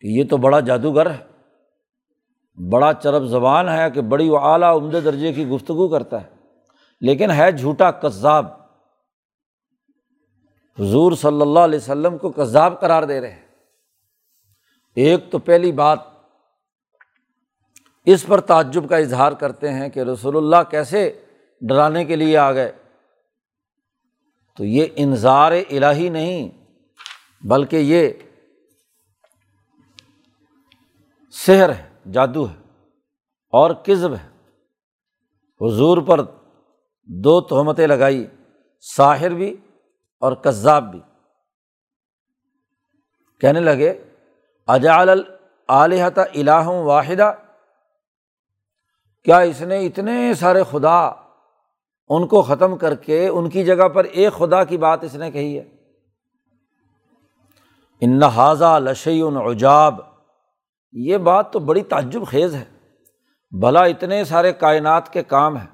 کہ 0.00 0.06
یہ 0.06 0.24
تو 0.30 0.36
بڑا 0.36 0.60
جادوگر 0.60 1.10
ہے، 1.10 1.30
بڑا 2.68 2.92
چرب 2.92 3.24
زبان 3.24 3.68
ہے 3.68 3.90
کہ 3.90 4.00
بڑی 4.00 4.28
و 4.28 4.36
اعلیٰ 4.36 4.76
عمدہ 4.76 4.96
درجے 4.96 5.32
کی 5.32 5.48
گفتگو 5.48 5.88
کرتا 5.88 6.22
ہے۔ 6.22 6.28
لیکن 7.00 7.30
ہے 7.30 7.52
جھوٹا 7.52 7.90
کذاب۔ 7.90 8.46
حضور 10.78 11.12
صلی 11.12 11.40
اللہ 11.40 11.60
علیہ 11.60 11.78
وسلم 11.78 12.18
کو 12.18 12.30
کذاب 12.30 12.80
قرار 12.80 13.02
دے 13.02 13.20
رہے 13.20 13.30
ہیں۔ 13.30 13.46
ایک 14.94 15.30
تو 15.30 15.38
پہلی 15.38 15.72
بات 15.72 15.98
اس 18.04 18.26
پر 18.26 18.40
تعجب 18.40 18.88
کا 18.88 18.96
اظہار 18.96 19.32
کرتے 19.32 19.72
ہیں 19.72 19.88
کہ 19.88 20.00
رسول 20.00 20.36
اللہ 20.36 20.70
کیسے 20.70 21.24
ڈرانے 21.60 22.04
کے 22.04 22.16
لیے 22.16 22.36
آ 22.36 22.52
گئے۔ 22.52 22.72
تو 24.56 24.64
یہ 24.64 24.86
انظار 24.96 25.52
الہی 25.52 26.08
نہیں، 26.08 26.50
بلکہ 27.46 27.76
یہ 27.76 28.10
سحر 31.32 31.70
ہے، 31.70 32.10
جادو 32.12 32.48
ہے 32.48 32.60
اور 33.48 33.70
کزب 33.70 34.14
ہے۔ 34.14 34.28
حضور 35.60 35.98
پر 35.98 36.20
دو 37.04 37.40
تہمتیں 37.40 37.86
لگائی، 37.86 38.26
ساحر 38.80 39.30
بھی 39.30 39.56
اور 40.20 40.32
کذاب 40.32 40.90
بھی۔ 40.90 41.00
کہنے 43.40 43.60
لگے 43.60 44.04
اجال 44.66 45.08
الحت 45.68 46.18
الہ 46.18 46.66
واحدہ؟ 46.66 47.32
کیا 49.24 49.38
اس 49.38 49.60
نے 49.62 49.86
اتنے 49.86 50.34
سارے 50.34 50.62
خدا 50.70 51.10
ان 52.08 52.26
کو 52.26 52.42
ختم 52.42 52.76
کر 52.76 52.94
کے 52.94 53.28
ان 53.28 53.50
کی 53.50 53.64
جگہ 53.64 53.88
پر 53.88 54.04
ایک 54.04 54.32
خدا 54.32 54.64
کی 54.64 54.78
بات 54.78 55.04
اس 55.04 55.14
نے 55.14 55.30
کہی 55.30 55.58
ہے؟ 55.58 55.64
ان 58.00 58.22
حاضہ 58.22 58.78
لشی 58.78 59.22
عجاب، 59.22 59.94
یہ 60.92 61.16
بات 61.16 61.52
تو 61.52 61.58
بڑی 61.58 61.82
تعجب 61.82 62.26
خیز 62.26 62.54
ہے۔ 62.54 62.64
بھلا 63.60 63.80
اتنے 63.80 64.24
سارے 64.24 64.52
کائنات 64.52 65.12
کے 65.12 65.22
کام 65.22 65.56
ہیں 65.56 65.66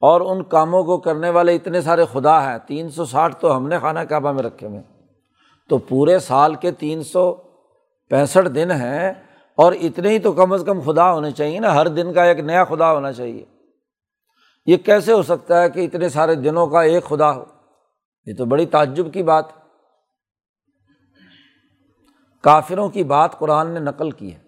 اور 0.00 0.20
ان 0.20 0.42
کاموں 0.42 0.84
کو 0.84 0.98
کرنے 0.98 1.30
والے 1.30 1.54
اتنے 1.54 1.80
سارے 1.80 2.04
خدا 2.12 2.50
ہیں۔ 2.50 2.58
تین 2.66 2.90
سو 2.90 3.04
ساٹھ 3.04 3.36
تو 3.36 3.56
ہم 3.56 3.68
نے 3.68 3.78
خانہ 3.78 4.00
کعبہ 4.00 4.32
میں 4.32 4.42
رکھے 4.42 4.66
ہوئے 4.66 4.82
تو 5.68 5.78
پورے 5.78 6.18
سال 6.18 6.54
کے 6.54 6.70
تین 6.70 7.02
سو 7.02 7.32
پینسٹھ 8.10 8.48
دن 8.48 8.70
ہیں۔ 8.70 9.12
اور 9.58 9.72
اتنے 9.72 10.08
ہی 10.08 10.18
تو 10.18 10.32
کم 10.32 10.52
از 10.52 10.62
کم 10.66 10.80
خدا 10.80 11.12
ہونے 11.12 11.30
چاہیے 11.30 11.58
نا، 11.60 11.74
ہر 11.74 11.88
دن 11.88 12.12
کا 12.12 12.24
ایک 12.24 12.38
نیا 12.38 12.64
خدا 12.64 12.92
ہونا 12.92 13.12
چاہیے۔ 13.12 13.44
یہ 14.66 14.76
کیسے 14.76 15.12
ہو 15.12 15.22
سکتا 15.22 15.62
ہے 15.62 15.70
کہ 15.70 15.84
اتنے 15.84 16.08
سارے 16.08 16.34
دنوں 16.34 16.66
کا 16.66 16.82
ایک 16.82 17.04
خدا 17.04 17.30
ہو؟ 17.36 17.44
یہ 18.26 18.34
تو 18.34 18.44
بڑی 18.44 18.66
تعجب 18.66 19.12
کی 19.12 19.22
بات 19.22 19.44
کافروں 22.44 22.88
کی 22.88 23.04
بات 23.04 23.38
قرآن 23.38 23.70
نے 23.70 23.80
نقل 23.80 24.10
کی 24.10 24.34
ہے۔ 24.34 24.38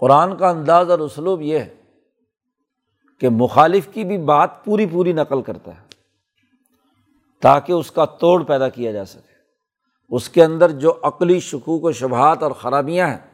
قرآن 0.00 0.36
کا 0.36 0.48
انداز 0.48 0.90
اور 0.90 0.98
اسلوب 0.98 1.42
یہ 1.42 1.58
ہے 1.58 1.74
کہ 3.20 3.28
مخالف 3.28 3.88
کی 3.88 4.04
بھی 4.04 4.18
بات 4.18 4.64
پوری 4.64 4.86
پوری 4.86 5.12
نقل 5.12 5.42
کرتا 5.42 5.70
ہے، 5.70 5.82
تاکہ 7.42 7.72
اس 7.72 7.90
کا 7.90 8.04
توڑ 8.04 8.42
پیدا 8.44 8.68
کیا 8.68 8.92
جا 8.92 9.04
سکے۔ 9.04 9.34
اس 10.10 10.28
کے 10.28 10.44
اندر 10.44 10.70
جو 10.70 10.98
عقلی 11.02 11.40
شکوک 11.40 11.84
و 11.84 11.92
شبہات 11.92 12.42
اور 12.42 12.50
خرابیاں 12.50 13.08
ہیں 13.08 13.29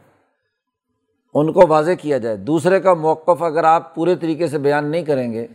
ان 1.38 1.52
کو 1.52 1.61
واضح 1.69 1.90
کیا 2.00 2.19
جائے۔ 2.19 2.37
دوسرے 2.37 2.81
کا 2.81 2.95
موقف 2.95 3.43
اگر 3.43 3.64
آپ 3.64 3.95
پورے 3.95 4.16
طریقے 4.16 4.47
سے 4.47 4.59
بیان 4.59 4.90
نہیں 4.90 5.05
کریں 5.05 5.33
گے، 5.33 5.47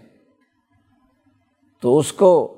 تو 1.82 1.98
اس 1.98 2.14
کو، 2.14 2.58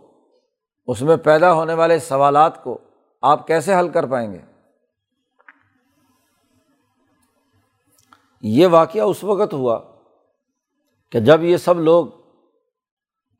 اس 0.87 1.01
میں 1.01 1.17
پیدا 1.17 1.53
ہونے 1.53 1.73
والے 1.73 1.99
سوالات 1.99 2.63
کو 2.63 2.77
آپ 3.21 3.47
کیسے 3.47 3.75
حل 3.75 3.89
کر 3.89 4.05
پائیں 4.05 4.33
گے؟ 4.33 4.39
یہ 8.41 8.67
واقعہ 8.67 9.01
اس 9.01 9.23
وقت 9.23 9.53
ہوا 9.53 9.79
کہ 11.11 11.19
جب 11.19 11.43
یہ 11.43 11.57
سب 11.57 11.79
لوگ 11.79 12.07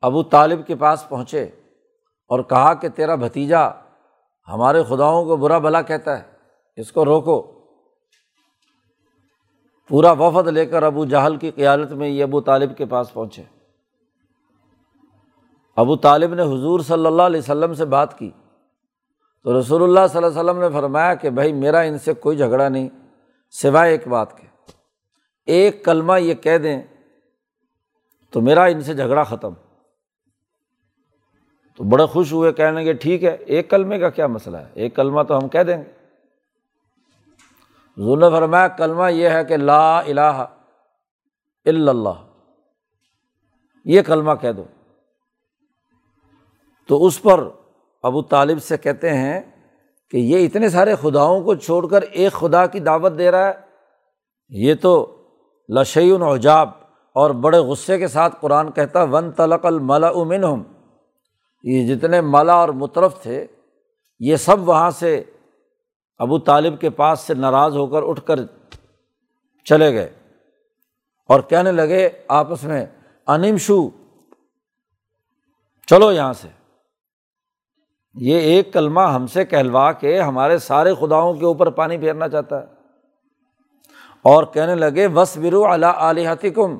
ابو 0.02 0.22
طالب 0.22 0.66
کے 0.66 0.74
پاس 0.74 1.08
پہنچے 1.08 1.42
اور 2.26 2.42
کہا 2.42 2.74
کہ 2.74 2.88
تیرا 2.88 3.14
بھتیجا 3.14 3.68
ہمارے 4.48 4.82
خداؤں 4.82 5.24
کو 5.24 5.36
برا 5.36 5.58
بھلا 5.58 5.82
کہتا 5.82 6.18
ہے، 6.18 6.32
اس 6.76 6.92
کو 6.92 7.04
روکو۔ 7.04 7.53
پورا 9.88 10.12
وفد 10.12 10.48
لے 10.48 10.66
کر 10.66 10.82
ابو 10.82 11.04
جہل 11.04 11.36
کی 11.36 11.50
قیادت 11.50 11.92
میں 11.92 12.08
یہ 12.08 12.22
ابو 12.22 12.40
طالب 12.40 12.76
کے 12.76 12.86
پاس 12.86 13.12
پہنچے۔ 13.12 13.42
ابو 15.76 15.96
طالب 15.96 16.34
نے 16.34 16.42
حضور 16.42 16.80
صلی 16.80 17.06
اللہ 17.06 17.22
علیہ 17.22 17.40
وسلم 17.40 17.74
سے 17.74 17.84
بات 17.84 18.18
کی۔ 18.18 18.30
تو 19.42 19.60
رسول 19.60 19.82
اللہ 19.82 20.00
صلی 20.10 20.24
اللہ 20.24 20.40
علیہ 20.40 20.50
وسلم 20.50 20.60
نے 20.60 20.68
فرمایا 20.68 21.14
کہ 21.14 21.30
بھائی 21.30 21.52
میرا 21.52 21.80
ان 21.80 21.98
سے 21.98 22.14
کوئی 22.14 22.36
جھگڑا 22.36 22.68
نہیں، 22.68 22.88
سوائے 23.50 23.92
ایک 23.92 24.08
بات 24.08 24.38
کے۔ 24.38 24.46
ایک 25.46 25.84
کلمہ 25.84 26.20
یہ 26.20 26.34
کہہ 26.34 26.58
دیں 26.58 26.82
تو 28.30 28.40
میرا 28.40 28.64
ان 28.64 28.80
سے 28.80 28.94
جھگڑا 28.94 29.22
ختم۔ 29.22 29.52
تو 31.76 31.84
بڑے 31.84 32.06
خوش 32.06 32.32
ہوئے، 32.32 32.52
کہنے 32.52 32.84
کے 32.84 32.92
ٹھیک 32.92 33.24
ہے، 33.24 33.30
ایک 33.30 33.70
کلمے 33.70 33.98
کا 33.98 34.10
کیا 34.10 34.26
مسئلہ 34.26 34.56
ہے؟ 34.56 34.68
ایک 34.74 34.96
کلمہ 34.96 35.22
تو 35.22 35.38
ہم 35.38 35.48
کہہ 35.48 35.60
دیں 35.60 35.76
گے۔ 35.76 36.03
ظلم 37.98 38.30
فرمایا، 38.30 38.68
کلمہ 38.68 39.12
یہ 39.12 39.28
ہے 39.28 39.44
کہ 39.44 39.56
لا 39.56 39.98
الہ 39.98 40.46
الا 41.64 41.90
اللہ۔ 41.90 42.24
یہ 43.84 44.02
کلمہ 44.02 44.32
کہہ 44.40 44.52
دو۔ 44.52 44.64
تو 46.88 47.06
اس 47.06 47.22
پر 47.22 47.48
ابو 48.02 48.22
طالب 48.22 48.62
سے 48.62 48.76
کہتے 48.76 49.16
ہیں 49.16 49.40
کہ 50.10 50.16
یہ 50.16 50.46
اتنے 50.46 50.68
سارے 50.68 50.94
خداؤں 50.96 51.42
کو 51.42 51.54
چھوڑ 51.54 51.86
کر 51.86 52.02
ایک 52.02 52.32
خدا 52.32 52.66
کی 52.66 52.80
دعوت 52.80 53.12
دے 53.18 53.30
رہا 53.30 53.48
ہے۔ 53.48 53.52
یہ 54.48 54.74
تو 54.74 55.22
لشعین 55.68 56.22
عجاب 56.22 56.68
اور 57.12 57.30
بڑے 57.30 57.58
غصے 57.58 57.98
کے 57.98 58.08
ساتھ 58.08 58.36
قرآن 58.40 58.70
کہتا، 58.70 59.02
ون 59.02 59.32
تلق 59.32 59.66
الملا 59.66 60.08
امن 60.08 60.44
ہم 60.44 60.62
یہ 61.62 61.94
جتنے 61.94 62.20
ملا 62.20 62.54
اور 62.54 62.68
مترف 62.68 63.22
تھے، 63.22 63.46
یہ 64.18 64.36
سب 64.36 64.68
وہاں 64.68 64.90
سے 64.90 65.22
ابو 66.18 66.38
طالب 66.38 66.80
کے 66.80 66.90
پاس 66.90 67.20
سے 67.20 67.34
ناراض 67.34 67.76
ہو 67.76 67.86
کر 67.86 68.02
اٹھ 68.02 68.26
کر 68.26 68.38
چلے 69.64 69.94
گئے 69.94 70.12
اور 71.28 71.40
کہنے 71.40 71.72
لگے 71.72 72.08
آپس 72.28 72.64
میں 72.64 72.86
انم 73.26 73.56
شو، 73.56 73.88
چلو 75.86 76.12
یہاں 76.12 76.32
سے۔ 76.32 76.48
یہ 78.14 78.38
ایک 78.38 78.72
کلمہ 78.72 79.00
ہم 79.00 79.26
سے 79.26 79.44
کہلوا 79.44 79.92
کے 79.92 80.20
ہمارے 80.20 80.58
سارے 80.58 80.94
خداؤں 80.94 81.34
کے 81.34 81.44
اوپر 81.44 81.70
پانی 81.70 81.98
پھیرنا 81.98 82.28
چاہتا 82.28 82.60
ہے۔ 82.60 82.66
اور 84.22 84.44
کہنے 84.44 84.74
لگے 84.74 85.06
وس 85.06 85.36
برو 85.36 85.66
اللہ 85.68 86.44
کم 86.54 86.78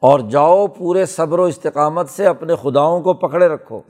اور 0.00 0.20
جاؤ 0.20 0.66
پورے 0.66 1.06
صبر 1.06 1.38
و 1.38 1.44
استقامت 1.44 2.08
سے 2.08 2.26
اپنے 2.26 2.54
خداؤں 2.62 3.00
کو 3.00 3.12
پکڑے 3.12 3.48
رکھو۔ 3.48 3.82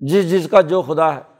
جس 0.00 0.30
جس 0.30 0.48
کا 0.50 0.60
جو 0.60 0.82
خدا 0.82 1.14
ہے۔ 1.14 1.35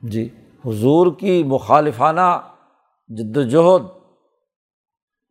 جی 0.00 0.28
حضور 0.66 1.06
کی 1.18 1.44
مخالفانہ 1.44 2.40
جد 3.08 3.36
وجہد 3.36 3.82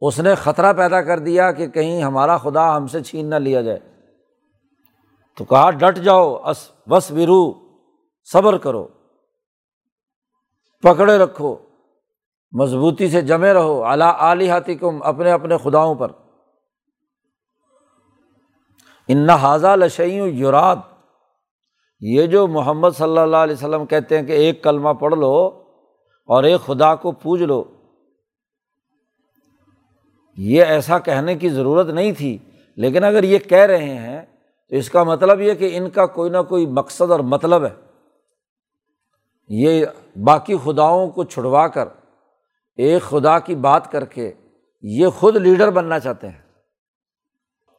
اس 0.02 0.20
نے 0.20 0.36
خطرہ 0.36 0.74
پیدا 0.74 1.02
کر 1.02 1.20
دیا 1.20 1.52
کہ 1.52 1.68
کہیں 1.68 2.04
ہمارا 2.04 2.38
خدا 2.38 2.78
ہم 2.78 2.88
سے 2.88 3.04
چھین 3.04 3.30
نہ 3.30 3.36
لیا 3.36 3.62
جائے۔ 3.62 3.80
تو 5.38 5.46
کہا، 5.46 5.72
ڈٹ 5.72 5.98
جاؤ، 5.98 6.36
اس 6.44 6.72
بس 6.90 7.12
برو 7.12 7.54
صبر 8.24 8.58
کرو، 8.58 8.88
پکڑے 10.82 11.18
رکھو، 11.18 11.56
مضبوطی 12.52 13.10
سے 13.10 13.22
جمے 13.22 13.54
رہو 13.54 13.84
اعلیٰ 13.84 14.16
علی 14.20 14.50
ہاتھی 14.50 14.76
کم 14.76 15.04
اپنے 15.04 15.32
اپنے 15.32 15.58
خداؤں 15.58 15.96
پر۔ 15.96 16.12
ان 19.08 19.30
حاضہ 19.30 19.68
لشعی 19.68 20.16
یورات 20.16 20.95
یہ 22.00 22.28
جو 22.28 22.48
محمد 22.48 22.90
صلی 22.98 23.18
اللہ 23.18 23.38
علیہ 23.38 23.54
وسلم 23.54 23.86
کہتے 23.86 24.18
ہیں 24.18 24.26
کہ 24.26 24.32
ایک 24.32 24.64
کلمہ 24.64 24.90
پڑھ 24.90 25.16
لو 25.16 25.64
اور 26.26 26.44
ایک 26.44 26.62
خدا 26.66 26.96
کو 26.96 27.12
پوج 27.12 27.44
لو، 27.44 27.64
یہ 30.38 30.64
ایسا 30.64 31.00
کہنے 31.00 31.36
کی 31.36 31.50
ضرورت 31.50 31.88
نہیں 31.88 32.12
تھی۔ 32.12 32.38
لیکن 32.76 33.04
اگر 33.04 33.24
یہ 33.24 33.40
کہہ 33.40 33.58
رہے 33.58 33.96
ہیں، 33.98 34.22
تو 34.70 34.76
اس 34.76 34.90
کا 34.90 35.04
مطلب 35.04 35.42
یہ 35.42 35.54
کہ 35.54 35.78
ان 35.78 35.90
کا 35.90 36.06
کوئی 36.06 36.30
نہ 36.30 36.38
کوئی 36.50 36.66
مقصد 36.66 37.12
اور 37.12 37.20
مطلب 37.20 37.66
ہے۔ 37.66 37.74
یہ 39.50 39.86
باقی 40.24 40.56
خداؤں 40.64 41.10
کو 41.10 41.24
چھڑوا 41.24 41.68
کر، 41.68 41.88
ایک 42.78 43.02
خدا 43.02 43.40
کی 43.40 43.56
بات 43.56 43.92
کر 43.92 44.06
کے 44.06 44.32
یہ 44.82 45.08
خود 45.08 45.36
لیڈر 45.36 45.70
بننا 45.70 46.00
چاہتے 46.00 46.30
ہیں۔ 46.30 46.42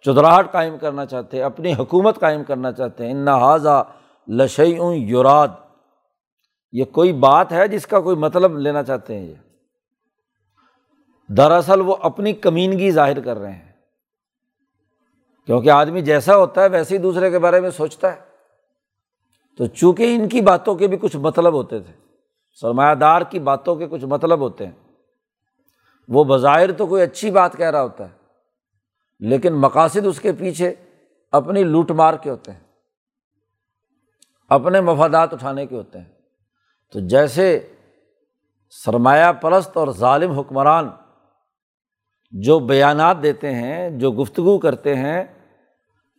چدراہٹ 0.04 0.52
قائم 0.52 0.78
کرنا 0.78 1.06
چاہتے 1.06 1.36
ہیں، 1.36 1.44
اپنی 1.44 1.74
حکومت 1.74 2.20
قائم 2.20 2.44
کرنا 2.44 2.72
چاہتے 2.72 3.04
ہیں۔ 3.04 3.12
ان 3.12 3.28
حاضہ 3.28 3.84
لشعی 4.28 4.78
یوراد 4.94 5.48
یہ 6.72 6.84
کوئی 6.84 7.12
بات 7.12 7.52
ہے 7.52 7.68
جس 7.68 7.86
کا 7.86 8.00
کوئی 8.00 8.16
مطلب 8.16 8.58
لینا 8.58 8.82
چاہتے 8.82 9.18
ہیں 9.18 9.26
یہ۔ 9.26 9.34
دراصل 11.28 11.80
وہ 11.80 11.96
اپنی 12.02 12.32
کمینگی 12.32 12.90
ظاہر 12.90 13.20
کر 13.20 13.36
رہے 13.36 13.52
ہیں۔ 13.52 13.72
کیونکہ 15.46 15.70
آدمی 15.70 16.00
جیسا 16.00 16.36
ہوتا 16.36 16.62
ہے 16.62 16.68
ویسے 16.68 16.96
ہی 16.96 17.02
دوسرے 17.02 17.30
کے 17.30 17.38
بارے 17.38 17.60
میں 17.60 17.70
سوچتا 17.70 18.12
ہے۔ 18.12 18.20
تو 19.58 19.66
چونکہ 19.66 20.14
ان 20.14 20.28
کی 20.28 20.40
باتوں 20.40 20.74
کے 20.74 20.86
بھی 20.86 20.96
کچھ 20.96 21.16
مطلب 21.16 21.52
ہوتے 21.52 21.78
تھے، 21.78 21.92
سرمایہ 22.60 22.94
دار 22.94 23.22
کی 23.22 23.38
باتوں 23.38 23.76
کے 23.76 23.88
کچھ 23.88 24.04
مطلب 24.04 24.40
ہوتے 24.40 24.66
ہیں۔ 24.66 24.94
وہ 26.08 26.24
بظاہر 26.24 26.72
تو 26.72 26.86
کوئی 26.86 27.02
اچھی 27.02 27.30
بات 27.30 27.56
کہہ 27.56 27.70
رہا 27.70 27.82
ہوتا 27.82 28.04
ہے، 28.04 28.14
لیکن 29.20 29.54
مقاصد 29.54 30.06
اس 30.06 30.20
کے 30.20 30.32
پیچھے 30.32 30.74
اپنی 31.32 31.62
لوٹ 31.62 31.90
مار 31.90 32.14
کے 32.14 32.30
ہوتے 32.30 32.52
ہیں۔ 32.52 32.65
اپنے 34.48 34.80
مفادات 34.80 35.34
اٹھانے 35.34 35.66
کے 35.66 35.76
ہوتے 35.76 35.98
ہیں۔ 35.98 36.08
تو 36.92 37.00
جیسے 37.00 37.72
سرمایہ 38.70 39.32
پرست 39.32 39.76
اور 39.76 39.88
ظالم 39.88 40.30
حکمران 40.30 40.90
جو 42.30 42.58
بیانات 42.58 43.22
دیتے 43.22 43.54
ہیں، 43.54 43.90
جو 43.90 44.12
گفتگو 44.12 44.58
کرتے 44.58 44.94
ہیں، 44.94 45.24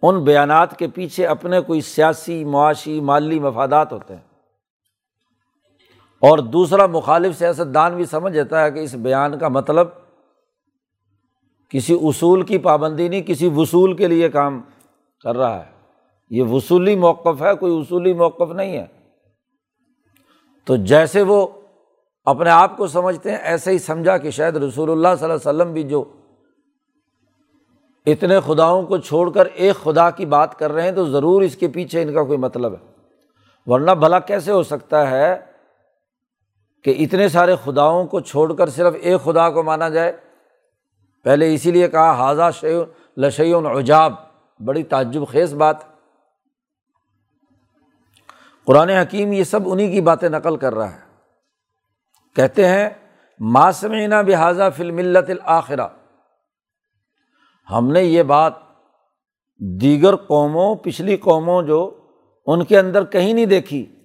ان 0.02 0.24
بیانات 0.24 0.80
کے 0.80 0.88
پیچھے 0.88 1.28
اپنے 1.28 1.62
کوئی 1.62 1.82
سیاسی، 1.82 2.46
معاشی، 2.46 3.00
مالی 3.00 3.40
مفادات 3.40 3.94
ہوتے 3.94 4.16
ہیں۔ 4.16 4.22
اور 6.20 6.38
دوسرا 6.38 6.86
مخالف 6.86 7.38
سیاست 7.38 7.74
دان 7.74 7.96
بھی 7.96 8.06
سمجھ 8.06 8.34
جاتا 8.34 8.64
ہے 8.64 8.72
کہ 8.72 8.80
اس 8.80 8.94
بیان 8.94 9.40
کا 9.40 9.48
مطلب 9.48 9.88
کسی 11.70 11.98
اصول 12.02 12.42
کی 12.42 12.58
پابندی 12.58 13.08
نہیں، 13.08 13.22
کسی 13.22 13.50
وصول 13.56 13.96
کے 13.96 14.08
لیے 14.08 14.30
کام 14.30 14.62
کر 15.24 15.38
رہا 15.38 15.66
ہے۔ 15.66 15.77
یہ 16.30 16.44
وصولی 16.44 16.96
موقف 16.96 17.42
ہے، 17.42 17.56
کوئی 17.56 17.80
اصولی 17.80 18.14
موقف 18.14 18.52
نہیں 18.52 18.78
ہے۔ 18.78 18.86
تو 20.66 20.76
جیسے 20.76 21.22
وہ 21.22 21.48
اپنے 22.26 22.50
آپ 22.50 22.78
کو 22.78 22.88
سمجھتے 22.88 23.32
ہیں، 23.32 23.38
ایسے 23.38 23.72
ہی 23.72 23.78
سمجھا 23.78 24.18
کہ 24.18 24.30
شاید 24.30 24.56
رسول 24.56 24.92
اللہ 24.92 25.08
صلی 25.20 25.32
اللہ 25.32 25.50
علیہ 25.50 25.50
وسلم 25.50 25.74
بھی 25.74 25.84
جو 25.84 26.04
اتنے 28.06 28.40
خداؤں 28.40 28.84
کو 28.84 28.98
چھوڑ 28.98 29.32
کر 29.32 29.46
ایک 29.46 29.76
خدا 29.76 30.10
کی 30.10 30.26
بات 30.26 30.60
کر 30.60 30.72
رہے 30.72 30.84
ہیں، 30.84 30.92
تو 30.92 31.06
ضرور 31.06 31.42
اس 31.42 31.56
کے 31.56 31.68
پیچھے 31.68 32.02
ان 32.02 32.14
کا 32.14 32.24
کوئی 32.24 32.38
مطلب 32.38 32.74
ہے۔ 32.74 32.88
ورنہ 33.66 33.92
بھلا 33.92 34.20
کیسے 34.20 34.52
ہو 34.52 34.64
سکتا 34.64 35.12
ہے 35.12 35.46
کہ 36.84 36.96
اتنے 37.00 37.28
سارے 37.28 37.56
خداؤں 37.64 38.06
کو 38.06 38.20
چھوڑ 38.20 38.54
کر 38.54 38.70
صرف 38.70 38.94
ایک 39.02 39.22
خدا 39.24 39.50
کو 39.50 39.64
مانا 39.64 39.90
جائے؟ 39.90 40.18
پہلے 41.24 41.54
اسی 41.54 41.72
لیے 41.72 41.88
کہا 41.88 42.12
حاضہ 42.12 42.50
شی 42.60 42.76
لشی 43.18 43.54
العجاب 43.54 44.14
بڑی 44.66 44.84
تعجب 44.84 45.22
خیز 45.32 45.54
بات۔ 45.54 45.97
قرآن 48.68 48.90
حکیم 48.90 49.32
یہ 49.32 49.44
سب 49.44 49.60
انہیں 49.66 49.92
کی 49.92 50.02
باتیں 50.02 50.30
نقل 50.30 50.58
کر 50.58 50.76
رہا 50.76 50.96
ہے۔ 50.96 51.00
کہتے 52.36 52.68
ہیں 52.68 52.90
ماسمینہ 53.40 54.16
بحاظہ 54.28 54.64
فلم 54.76 54.98
الآخرہ۔ 54.98 55.88
ہم 57.72 57.92
نے 57.92 58.04
یہ 58.04 58.24
بات 58.24 58.54
دیگر 59.60 60.16
قوموں، 60.16 60.76
پچھلی 60.76 61.18
قوموں 61.18 61.64
جو 61.64 62.08
ان 62.46 62.66
کے 62.66 62.80
اندر 62.80 63.06
کہیں 63.06 63.34
نہیں 63.34 63.46
دیکھی 63.46 63.96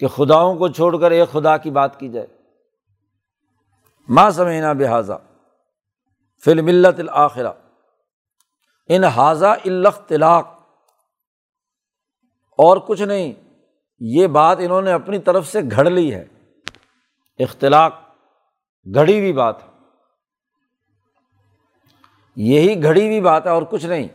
کہ 0.00 0.06
خداؤں 0.06 0.54
کو 0.58 0.68
چھوڑ 0.68 1.00
کر 1.00 1.10
ایک 1.10 1.32
خدا 1.32 1.56
کی 1.56 1.70
بات 1.70 2.00
کی 2.00 2.08
جائے۔ 2.08 2.26
ماں 4.08 4.30
سمینا 4.30 4.72
بحاظہ 4.72 5.18
فلم 6.44 6.66
الآخرہ۔ 6.66 7.52
ان 8.88 9.04
حاضہ 9.04 9.46
الختلاق 9.46 10.48
اور 12.58 12.76
کچھ 12.76 13.02
نہیں۔ 13.02 13.47
یہ 14.00 14.26
بات 14.26 14.56
انہوں 14.60 14.82
نے 14.82 14.92
اپنی 14.92 15.18
طرف 15.18 15.46
سے 15.46 15.58
گھڑ 15.70 15.90
لی 15.90 16.14
ہے۔ 16.14 16.24
اختلاق 17.38 17.94
گھڑی 18.94 19.18
ہوئی 19.18 19.32
بات 19.32 19.56
یہی 22.36 22.82
گھڑی 22.82 23.06
ہوئی 23.06 23.20
بات 23.20 23.46
ہے 23.46 23.50
اور 23.50 23.62
کچھ 23.62 23.86
نہیں۔ 23.86 24.08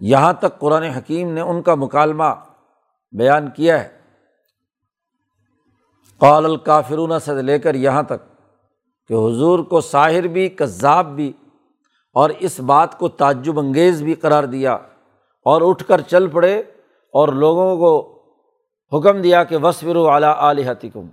یہاں 0.00 0.32
تک 0.32 0.58
قرآن 0.58 0.82
حکیم 0.82 1.32
نے 1.32 1.40
ان 1.40 1.62
کا 1.62 1.74
مکالمہ 1.74 2.34
بیان 3.12 3.50
کیا 3.50 3.84
ہے۔ 3.84 3.98
قال 6.18 6.44
الکافرون 6.44 7.20
سے 7.20 7.42
لے 7.42 7.58
کر 7.58 7.74
یہاں 7.74 8.02
تک 8.02 8.44
کہ 9.08 9.14
حضور 9.14 9.58
کو 9.58 9.80
ساحر 9.80 10.22
بھی، 10.22 10.48
کذاب 10.48 11.06
بھی 11.06 11.32
اور 12.12 12.30
اس 12.30 12.60
بات 12.60 12.98
کو 12.98 13.08
تعجب 13.08 13.58
انگیز 13.58 14.02
بھی 14.02 14.14
قرار 14.14 14.44
دیا 14.44 14.72
اور 15.42 15.62
اٹھ 15.64 15.84
کر 15.84 16.00
چل 16.00 16.26
پڑے 16.26 16.58
اور 17.12 17.28
لوگوں 17.28 17.76
کو 17.76 18.13
حکم 18.94 19.20
دیا 19.22 19.44
کہ 19.44 19.56
وصفر 19.56 19.96
اعلیٰ 19.96 20.34
علیحتکم 20.36 21.06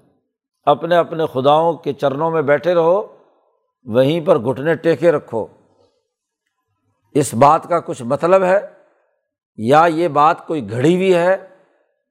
اپنے 0.65 0.95
اپنے 0.95 1.23
خداؤں 1.33 1.73
کے 1.73 1.93
چرنوں 1.93 2.31
میں 2.31 2.41
بیٹھے 2.41 2.73
رہو، 2.73 3.15
وہیں 3.85 4.25
پر 4.25 4.39
گھٹنے 4.39 4.75
ٹیکے 4.75 5.11
رکھو۔ 5.11 5.47
اس 7.13 7.33
بات 7.33 7.69
کا 7.69 7.79
کچھ 7.79 8.03
مطلب 8.03 8.43
ہے، 8.43 8.59
یا 9.57 9.85
یہ 9.89 10.07
بات 10.07 10.47
کوئی 10.47 10.69
گھڑی 10.69 10.95
ہوئی 10.95 11.15
ہے، 11.15 11.47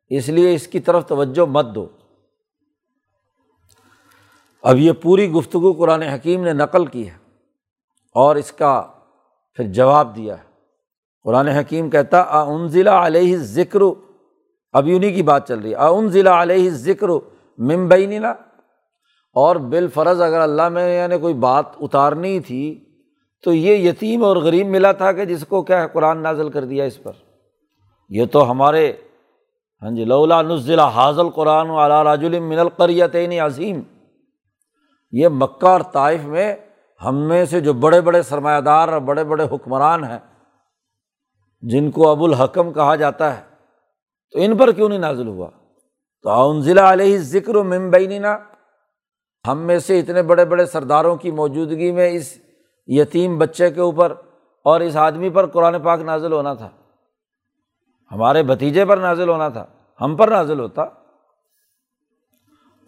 اس 0.09 0.28
لیے 0.28 0.54
اس 0.54 0.66
کی 0.66 0.80
طرف 0.80 1.06
توجہ 1.06 1.46
مت 1.46 1.66
دو۔ 1.74 1.87
اب 4.62 4.76
یہ 4.76 4.92
پوری 4.92 5.30
گفتگو 5.30 5.72
قرآن 5.72 6.02
حکیم 6.02 6.44
نے 6.44 6.52
نقل 6.52 6.87
کی 6.87 7.11
ہے 7.11 7.16
اور 8.14 8.37
اس 8.37 8.52
کا 8.52 8.83
پھر 9.54 9.64
جواب 9.64 10.16
دیا 10.16 10.38
ہے۔ 10.38 10.42
قرآن 11.24 11.48
حکیم 11.48 11.90
کہتا 11.90 12.20
آن 12.20 12.68
ضلع 12.68 13.06
علیہ 13.06 13.37
ذکر 13.37 13.80
اب 14.72 14.88
انہیں 14.88 15.14
کی 15.14 15.22
بات 15.22 15.48
چل 15.48 15.59
رہی 15.59 15.70
ہے۔ 15.70 15.74
اون 15.74 16.09
ضلع 16.09 16.42
علیہ 16.42 16.70
ذکر 16.70 17.09
ممبئی 17.59 18.18
اور 19.37 19.56
بالفرض 19.56 20.20
اگر 20.20 20.40
اللہ 20.40 20.68
میں 20.68 20.96
یعنی 20.96 21.18
کوئی 21.18 21.35
بات 21.35 21.66
اتارنی 21.80 22.40
تھی 22.40 22.85
تو 23.44 23.52
یہ 23.52 23.88
یتیم 23.88 24.24
اور 24.24 24.37
غریب 24.37 24.66
ملا 24.66 24.92
تھا 24.92 25.12
کہ 25.12 25.24
جس 25.24 25.44
کو 25.48 25.62
کیا 25.62 25.87
قرآن 25.87 26.22
نازل 26.22 26.50
کر 26.50 26.64
دیا 26.64 26.85
اس 26.85 27.02
پر۔ 27.02 27.12
یہ 28.09 28.26
تو 28.26 28.50
ہمارے 28.50 28.92
ہاں 29.83 29.90
جی 29.90 30.04
لولا 30.04 30.42
نزلہ 30.42 30.83
حاضل 30.83 31.28
قرآن 31.30 31.70
علا 31.70 32.04
راج 32.04 32.24
من 32.24 32.59
القریتین 32.59 33.33
عظیم۔ 33.40 33.80
یہ 35.11 35.28
مکہ 35.28 35.66
اور 35.66 35.80
طائف 35.80 36.24
میں 36.24 36.56
ہم 37.04 37.16
میں 37.16 37.44
سے 37.44 37.61
جو 37.61 37.72
بڑے 37.72 38.00
بڑے 38.00 38.22
سرمایہ 38.22 38.61
دار 38.61 38.88
اور 38.88 39.00
بڑے 39.00 39.24
بڑے 39.24 39.44
حکمران 39.52 40.04
ہیں، 40.04 40.18
جن 41.62 41.90
کو 41.90 42.11
ابو 42.11 42.24
الحکم 42.24 42.72
کہا 42.72 42.94
جاتا 42.94 43.38
ہے۔ 43.38 43.50
تو 44.33 44.38
ان 44.43 44.57
پر 44.57 44.73
کیوں 44.73 44.88
نہیں 44.88 44.99
نازل 44.99 45.27
ہوا؟ 45.27 45.51
تو 46.23 46.61
ضلع 46.61 46.93
علیہ 46.93 47.19
ذکر 47.19 47.57
و 47.57 47.64
ممبئینہ 47.64 48.27
ہم 49.49 49.59
میں 49.59 49.79
سے 49.79 50.01
اتنے 50.01 50.23
بڑے 50.23 50.45
بڑے 50.45 50.66
سرداروں 50.66 51.16
کی 51.16 51.31
موجودگی 51.31 51.93
میں 51.93 52.09
اس 52.09 52.38
یتیم 52.87 53.38
بچے 53.38 53.71
کے 53.71 53.81
اوپر 53.81 54.12
اور 54.64 54.81
اس 54.81 54.97
آدمی 54.97 55.31
پر 55.31 55.47
قرآن 55.47 55.83
پاک 55.83 56.01
نازل 56.01 56.33
ہونا 56.33 56.55
تھا۔ 56.55 56.69
ہمارے 58.12 58.43
بھتیجے 58.43 58.85
پر 58.85 58.97
نازل 58.97 59.29
ہونا 59.29 59.49
تھا، 59.49 59.66
ہم 60.01 60.16
پر 60.16 60.29
نازل 60.29 60.61
ہوتا۔ 60.61 60.85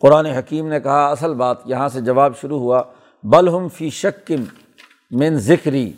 قرآن 0.00 0.26
حکیم 0.26 0.68
نے 0.68 0.80
کہا، 0.80 1.10
اصل 1.10 1.34
بات 1.34 1.56
یہاں 1.64 1.88
سے 1.88 2.00
جواب 2.00 2.36
شروع 2.36 2.58
ہوا، 2.58 2.82
بل 3.22 3.48
ہم 3.48 3.68
فی 3.68 3.90
شکم 3.90 4.44
من 5.10 5.38
ذکری۔ 5.38 5.92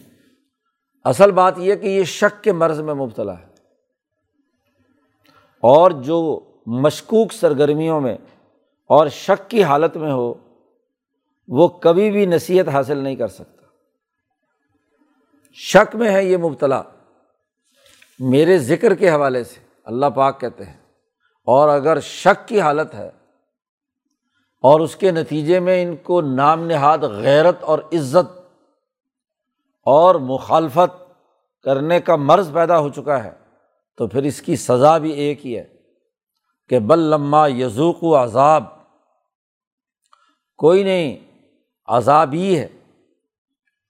اصل 1.05 1.31
بات 1.31 1.55
یہ 1.57 1.75
کہ 1.75 1.87
یہ 1.87 2.05
شک 2.05 2.45
کے 2.45 2.53
مرض 2.53 2.81
میں 2.81 2.95
مبتلا 2.95 3.39
ہے۔ 3.39 3.54
اور 5.65 5.91
جو 5.91 6.19
مشکوک 6.67 7.33
سرگرمیوں 7.33 8.01
میں 8.01 8.17
اور 8.91 9.09
شک 9.09 9.49
کی 9.51 9.63
حالت 9.65 9.97
میں 9.97 10.13
ہو، 10.13 10.33
وہ 11.49 11.69
کبھی 11.69 12.11
بھی 12.11 12.25
نصیحت 12.27 12.69
حاصل 12.69 12.99
نہیں 12.99 13.17
کر 13.17 13.29
سکتا۔ 13.29 13.67
شک 15.59 15.95
میں 15.97 16.11
ہے 16.11 16.25
یہ 16.25 16.37
مبتلا۔ 16.37 16.83
میرے 18.21 18.59
ذکر 18.59 18.95
کے 18.95 19.11
حوالے 19.11 19.43
سے 19.45 19.61
اللہ 19.87 20.07
پاک 20.07 20.41
کہتے 20.41 20.65
ہیں، 20.65 20.77
اور 21.47 21.69
اگر 21.69 22.01
شک 22.01 22.49
کی 22.49 22.61
حالت 22.61 22.95
ہے 22.95 23.09
اور 24.65 24.81
اس 24.81 24.97
کے 24.97 25.11
نتیجے 25.11 25.61
میں 25.61 25.83
ان 25.83 25.95
کو 25.97 26.21
نام 26.21 26.67
نہاد 26.67 26.99
غیرت 26.99 27.63
اور 27.63 27.79
عزت 27.93 28.39
اور 29.87 30.15
مخالفت 30.15 31.03
کرنے 31.67 32.01
کا 32.01 32.17
مرض 32.17 32.53
پیدا 32.53 32.79
ہو 32.79 32.89
چکا 32.89 33.23
ہے 33.25 33.33
تو 33.97 34.07
پھر 34.07 34.23
اس 34.23 34.43
کی 34.43 34.57
سزا 34.57 34.99
بھی 34.99 35.11
ایک 35.11 35.47
ہی 35.47 35.59
ہے 35.59 35.75
کہ 36.69 36.79
بل 36.79 36.99
لمہ 36.99 37.51
یزوق 37.51 38.05
و 38.05 38.23
عذاب، 38.23 38.65
کوئی 40.57 40.83
نہیں، 40.83 41.17
عذاب 41.87 42.33
ہی 42.33 42.59
ہے۔ 42.59 42.69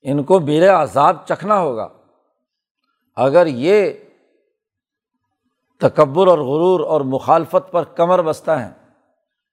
ان 0.02 0.22
کو 0.22 0.40
میرے 0.40 0.66
عذاب 0.66 1.16
چکھنا 1.28 1.58
ہوگا۔ 1.58 1.88
اگر 3.16 3.46
یہ 3.46 3.90
تکبر 5.80 6.26
اور 6.26 6.38
غرور 6.38 6.80
اور 6.80 7.00
مخالفت 7.00 7.72
پر 7.72 7.84
کمر 7.84 8.22
بستہ 8.22 8.50
ہیں، 8.50 8.70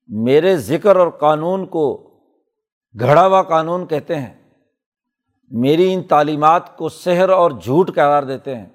میرے 0.07 0.57
ذکر 0.57 0.95
اور 0.95 1.07
قانون 1.07 1.65
کو 1.65 2.13
گھڑا 2.99 3.27
ہوا 3.27 3.43
قانون 3.43 3.87
کہتے 3.87 4.15
ہیں، 4.15 4.51
میری 5.51 5.93
ان 5.93 6.03
تعلیمات 6.03 6.77
کو 6.77 6.89
سحر 6.89 7.29
اور 7.29 7.51
جھوٹ 7.51 7.95
قرار 7.95 8.23
دیتے 8.23 8.55
ہیں۔ 8.55 8.69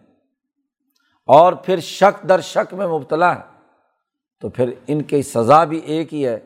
اور 1.29 1.53
پھر 1.53 1.81
شک 1.81 2.29
در 2.29 2.41
شک 2.41 2.75
میں 2.75 2.87
مبتلا 2.87 3.35
ہے 3.37 3.41
تو 4.41 4.49
پھر 4.49 4.71
ان 4.87 5.03
کی 5.03 5.23
سزا 5.23 5.65
بھی 5.65 5.79
ایک 5.79 6.15
ہی 6.15 6.27
ہے 6.27 6.39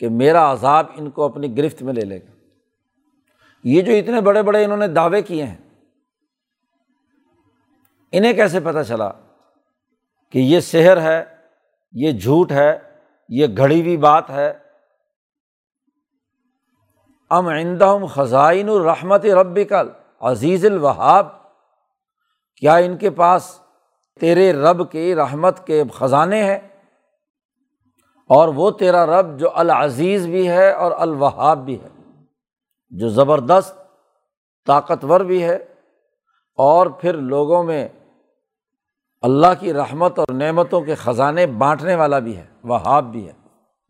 کہ 0.00 0.08
میرا 0.08 0.52
عذاب 0.52 0.86
ان 0.94 1.10
کو 1.10 1.24
اپنی 1.24 1.56
گرفت 1.56 1.82
میں 1.82 1.94
لے 1.94 2.00
لے 2.00 2.18
گا۔ 2.18 2.30
یہ 3.64 3.82
جو 3.82 3.92
اتنے 3.92 4.20
بڑے 4.20 4.42
بڑے 4.42 4.64
انہوں 4.64 4.76
نے 4.76 4.88
دعوے 4.88 5.22
کیے 5.22 5.44
ہیں، 5.44 5.56
انہیں 8.12 8.32
کیسے 8.32 8.60
پتہ 8.60 8.82
چلا 8.88 9.10
کہ 10.32 10.38
یہ 10.38 10.60
شہر 10.60 11.00
ہے، 11.00 11.24
یہ 11.92 12.12
جھوٹ 12.12 12.52
ہے، 12.52 12.78
یہ 13.28 13.46
گھڑی 13.56 13.80
ہوئی 13.80 13.96
بات 13.96 14.30
ہے؟ 14.30 14.52
ام 17.30 17.48
عندہم 17.48 18.06
خزائن 18.06 18.68
الرحمت 18.68 19.24
رب 19.26 19.58
کل 19.68 19.88
عزیز 20.20 20.64
الوہاب۔ 20.64 21.26
کیا 22.56 22.76
ان 22.76 22.96
کے 22.96 23.10
پاس 23.10 23.60
تیرے 24.20 24.52
رب 24.52 24.90
کی 24.92 25.14
رحمت 25.14 25.66
کے 25.66 25.82
خزانے 25.94 26.42
ہیں 26.44 26.58
اور 28.30 28.48
وہ 28.48 28.70
تیرا 28.70 29.04
رب 29.06 29.38
جو 29.38 29.48
العزیز 29.54 30.26
بھی 30.26 30.48
ہے 30.48 30.70
اور 30.72 30.92
الوہاب 30.98 31.64
بھی 31.64 31.82
ہے، 31.82 31.88
جو 32.92 33.08
زبردست 33.08 33.76
طاقتور 34.66 35.20
بھی 35.20 35.42
ہے 35.44 35.56
اور 36.58 36.86
پھر 36.86 37.14
لوگوں 37.14 37.62
میں 37.64 37.88
اللہ 39.22 39.52
کی 39.60 39.72
رحمت 39.72 40.18
اور 40.18 40.32
نعمتوں 40.34 40.80
کے 40.80 40.94
خزانے 40.94 41.46
بانٹنے 41.46 41.94
والا 41.94 42.18
بھی 42.18 42.36
ہے، 42.36 42.46
وہاب 42.64 43.04
بھی 43.04 43.26
ہے، 43.28 43.32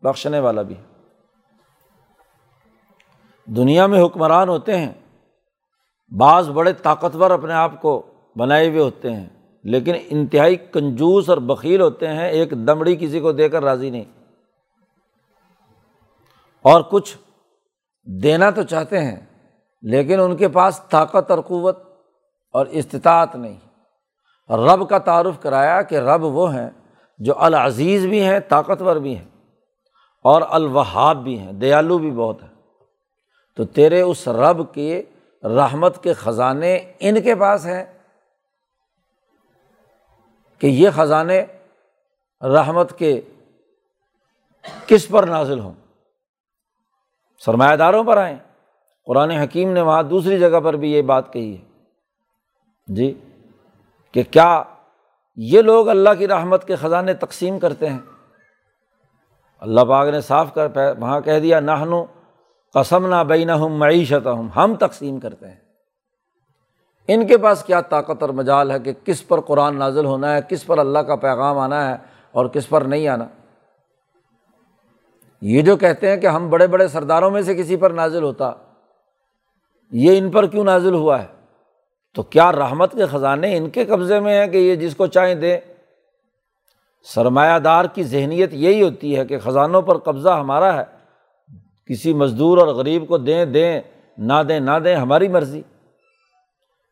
بخشنے 0.03 0.39
والا 0.39 0.61
بھی 0.61 0.77
ہے۔ 0.77 0.83
دنیا 3.47 3.87
میں 3.87 4.03
حکمران 4.05 4.49
ہوتے 4.49 4.77
ہیں، 4.77 4.93
بعض 6.11 6.49
بڑے 6.49 6.73
طاقتور 6.73 7.31
اپنے 7.31 7.53
آپ 7.53 7.81
کو 7.81 8.01
بنائے 8.35 8.69
ہوئے 8.69 8.81
ہوتے 8.81 9.13
ہیں۔ 9.13 9.29
لیکن 9.65 9.95
انتہائی 10.09 10.55
کنجوس 10.55 11.29
اور 11.29 11.37
بکیل 11.37 11.81
ہوتے 11.81 12.07
ہیں، 12.07 12.29
ایک 12.29 12.51
دمڑی 12.51 12.95
کسی 12.95 13.19
کو 13.19 13.31
دے 13.31 13.49
کر 13.49 13.63
راضی 13.63 13.89
نہیں۔ 13.89 14.03
اور 16.61 16.81
کچھ 16.81 17.17
دینا 18.23 18.49
تو 18.49 18.63
چاہتے 18.63 18.99
ہیں، 18.99 19.25
لیکن 19.81 20.19
ان 20.19 20.35
کے 20.37 20.47
پاس 20.47 20.81
طاقت 20.89 21.31
اور 21.31 21.39
قوت 21.39 21.77
اور 22.53 22.65
استطاعت 22.65 23.35
نہیں۔ 23.35 23.59
رب 24.49 24.89
کا 24.89 24.97
تعارف 24.97 25.41
کرایا 25.41 25.81
کہ 25.81 25.95
رب 25.95 26.23
وہ 26.23 26.53
ہیں 26.53 26.69
جو 27.19 27.33
العزیز 27.37 28.05
بھی 28.05 28.23
ہیں، 28.23 28.39
طاقتور 28.39 28.95
بھی 28.95 29.17
ہیں، 29.17 29.25
اور 30.23 30.41
الوہاب 30.49 31.23
بھی 31.23 31.39
ہیں، 31.39 31.53
دیالو 31.53 31.97
بھی 31.97 32.11
بہت 32.11 32.43
ہے 32.43 32.47
تو 33.55 33.65
تیرے 33.65 34.01
اس 34.01 34.27
رب 34.27 34.73
کے 34.73 35.03
رحمت 35.43 36.03
کے 36.03 36.13
خزانے 36.13 36.79
ان 36.99 37.21
کے 37.21 37.35
پاس 37.35 37.65
ہیں 37.65 37.85
کہ 40.59 40.67
یہ 40.67 40.89
خزانے 40.95 41.45
رحمت 42.41 42.99
کے 42.99 43.21
کس 44.87 45.07
پر 45.07 45.23
نازل 45.23 45.59
ہوں؟ 45.59 45.73
سرمایہ 47.45 47.75
داروں 47.75 48.03
پر 48.03 48.17
آئیں۔ 48.17 48.37
قرآن 49.05 49.31
حکیم 49.31 49.73
نے 49.73 49.81
وہاں 49.81 50.03
دوسری 50.03 50.39
جگہ 50.39 50.59
پر 50.59 50.73
بھی 50.73 50.91
یہ 50.91 51.01
بات 51.01 51.33
کہی 51.33 51.57
ہے۔ 51.57 51.65
جی 52.87 53.19
کہ 54.11 54.23
کیا 54.31 54.63
یہ 55.35 55.61
لوگ 55.61 55.89
اللہ 55.89 56.09
کی 56.17 56.27
رحمت 56.27 56.67
کے 56.67 56.75
خزانے 56.75 57.13
تقسیم 57.13 57.59
کرتے 57.59 57.89
ہیں؟ 57.89 57.99
اللہ 59.59 59.81
پاک 59.81 60.07
نے 60.07 60.21
صاف 60.21 60.53
کر 60.53 60.67
وہاں 60.99 61.21
کہہ 61.21 61.39
دیا 61.39 61.59
نہنو 61.59 62.05
قسم 62.73 63.07
نہ 63.07 63.23
بین 63.23 63.49
ہم 63.49 63.73
معیشت 63.73 64.27
ہوں 64.27 64.49
ہم 64.49 64.75
تقسیم 64.75 65.19
کرتے 65.19 65.49
ہیں۔ 65.49 65.64
ان 67.07 67.27
کے 67.27 67.37
پاس 67.37 67.63
کیا 67.63 67.81
طاقت 67.81 68.21
اور 68.21 68.29
مجال 68.29 68.71
ہے 68.71 68.79
کہ 68.79 68.93
کس 69.03 69.27
پر 69.27 69.41
قرآن 69.41 69.75
نازل 69.75 70.05
ہونا 70.05 70.35
ہے، 70.35 70.39
کس 70.49 70.65
پر 70.65 70.77
اللہ 70.77 70.99
کا 70.99 71.15
پیغام 71.15 71.57
آنا 71.57 71.89
ہے 71.89 71.95
اور 72.31 72.45
کس 72.45 72.69
پر 72.69 72.81
نہیں 72.81 73.07
آنا؟ 73.07 73.25
یہ 75.41 75.61
جو 75.61 75.77
کہتے 75.77 76.09
ہیں 76.09 76.17
کہ 76.17 76.27
ہم 76.27 76.49
بڑے 76.49 76.67
بڑے 76.67 76.87
سرداروں 76.87 77.31
میں 77.31 77.41
سے 77.41 77.55
کسی 77.55 77.75
پر 77.75 77.91
نازل 77.91 78.23
ہوتا، 78.23 78.51
یہ 79.91 80.17
ان 80.17 80.31
پر 80.31 80.45
کیوں 80.45 80.63
نازل 80.63 80.93
ہوا 80.93 81.21
ہے؟ 81.21 81.27
تو 82.13 82.23
کیا 82.23 82.51
رحمت 82.51 82.91
کے 82.91 83.05
خزانے 83.05 83.57
ان 83.57 83.69
کے 83.69 83.85
قبضے 83.85 84.19
میں 84.19 84.39
ہیں 84.39 84.47
کہ 84.47 84.57
یہ 84.57 84.75
جس 84.75 84.95
کو 84.95 85.07
چاہیں 85.07 85.35
دیں؟ 85.35 85.57
سرمایہ 87.03 87.59
دار 87.59 87.85
کی 87.85 88.03
ذہنیت 88.03 88.53
یہی 88.53 88.81
ہوتی 88.81 89.17
ہے 89.17 89.25
کہ 89.25 89.39
خزانوں 89.39 89.81
پر 89.81 89.97
قبضہ 89.97 90.29
ہمارا 90.29 90.73
ہے، 90.77 90.83
کسی 91.85 92.13
مزدور 92.13 92.57
اور 92.57 92.67
غریب 92.67 93.07
کو 93.07 93.17
دیں 93.17 93.45
دیں، 93.45 93.81
نہ 94.17 94.41
دیں 94.49 94.59
نہ 94.59 94.79
دیں، 94.83 94.95
ہماری 94.95 95.27
مرضی۔ 95.27 95.61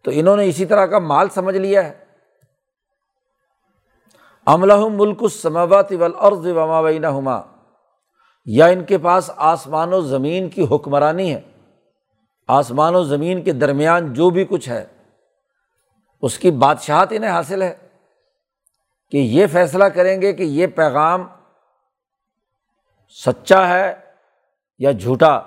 تو 0.03 0.11
انہوں 0.13 0.37
نے 0.37 0.45
اسی 0.45 0.65
طرح 0.65 0.85
کا 0.85 0.99
مال 0.99 1.29
سمجھ 1.29 1.57
لیا 1.57 1.85
ہے۔ 1.85 2.03
عملہ 4.45 4.73
ملک 4.91 5.17
السماوات 5.21 5.91
والارض 5.91 6.47
وما 6.47 6.81
بینہما۔ 6.81 7.41
یا 8.45 8.65
ان 8.65 8.83
کے 8.83 8.97
پاس 8.97 9.31
آسمان 9.35 9.93
و 9.93 10.01
زمین 10.01 10.49
کی 10.49 10.65
حکمرانی 10.71 11.35
ہے۔ 11.35 11.41
آسمان 12.47 12.95
و 12.95 13.03
زمین 13.03 13.43
کے 13.43 13.51
درمیان 13.51 14.13
جو 14.13 14.29
بھی 14.29 14.45
کچھ 14.45 14.69
ہے، 14.69 14.85
اس 16.21 16.39
کی 16.39 16.51
بادشاہت 16.51 17.07
انہیں 17.11 17.31
حاصل 17.31 17.61
ہے۔ 17.61 17.75
کہ 19.11 19.17
یہ 19.17 19.47
فیصلہ 19.47 19.83
کریں 19.83 20.21
گے 20.21 20.33
کہ 20.33 20.43
یہ 20.43 20.67
پیغام 20.67 21.27
سچا 23.25 23.67
ہے 23.67 23.95
یا 24.79 24.91
جھوٹا۔ 24.91 25.39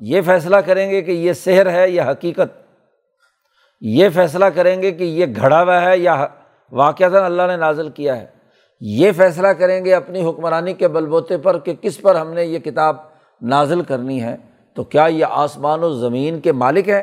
یہ 0.00 0.20
فیصلہ 0.22 0.56
کریں 0.56 0.90
گے 0.90 1.02
کہ 1.02 1.10
یہ 1.10 1.32
سحر 1.32 1.70
ہے 1.70 1.90
یا 1.90 2.10
حقیقت۔ 2.10 2.65
یہ 3.80 4.08
فیصلہ 4.08 4.44
کریں 4.44 4.82
گے 4.82 4.92
کہ 4.92 5.04
یہ 5.04 5.26
گھڑا 5.36 5.62
ہوا 5.62 5.82
ہے 5.82 5.98
یا 5.98 6.26
واقعات 6.72 7.14
اللہ 7.14 7.42
نے 7.46 7.56
نازل 7.56 7.88
کیا 7.90 8.16
ہے۔ 8.16 8.26
یہ 8.80 9.12
فیصلہ 9.12 9.48
کریں 9.48 9.84
گے 9.84 9.94
اپنی 9.94 10.30
حکمرانی 10.30 10.74
کے 10.74 10.88
بل 10.88 11.06
بوتے 11.06 11.38
پر 11.38 11.58
کہ 11.58 11.74
کس 11.74 12.02
پر 12.02 12.14
ہم 12.14 12.32
نے 12.32 12.44
یہ 12.44 12.58
کتاب 12.58 12.96
نازل 13.42 13.82
کرنی 13.82 14.22
ہے۔ 14.22 14.36
تو 14.74 14.84
کیا 14.84 15.06
یہ 15.06 15.24
آسمان 15.30 15.82
و 15.82 15.92
زمین 15.92 16.40
کے 16.40 16.52
مالک 16.52 16.88
ہیں؟ 16.88 17.02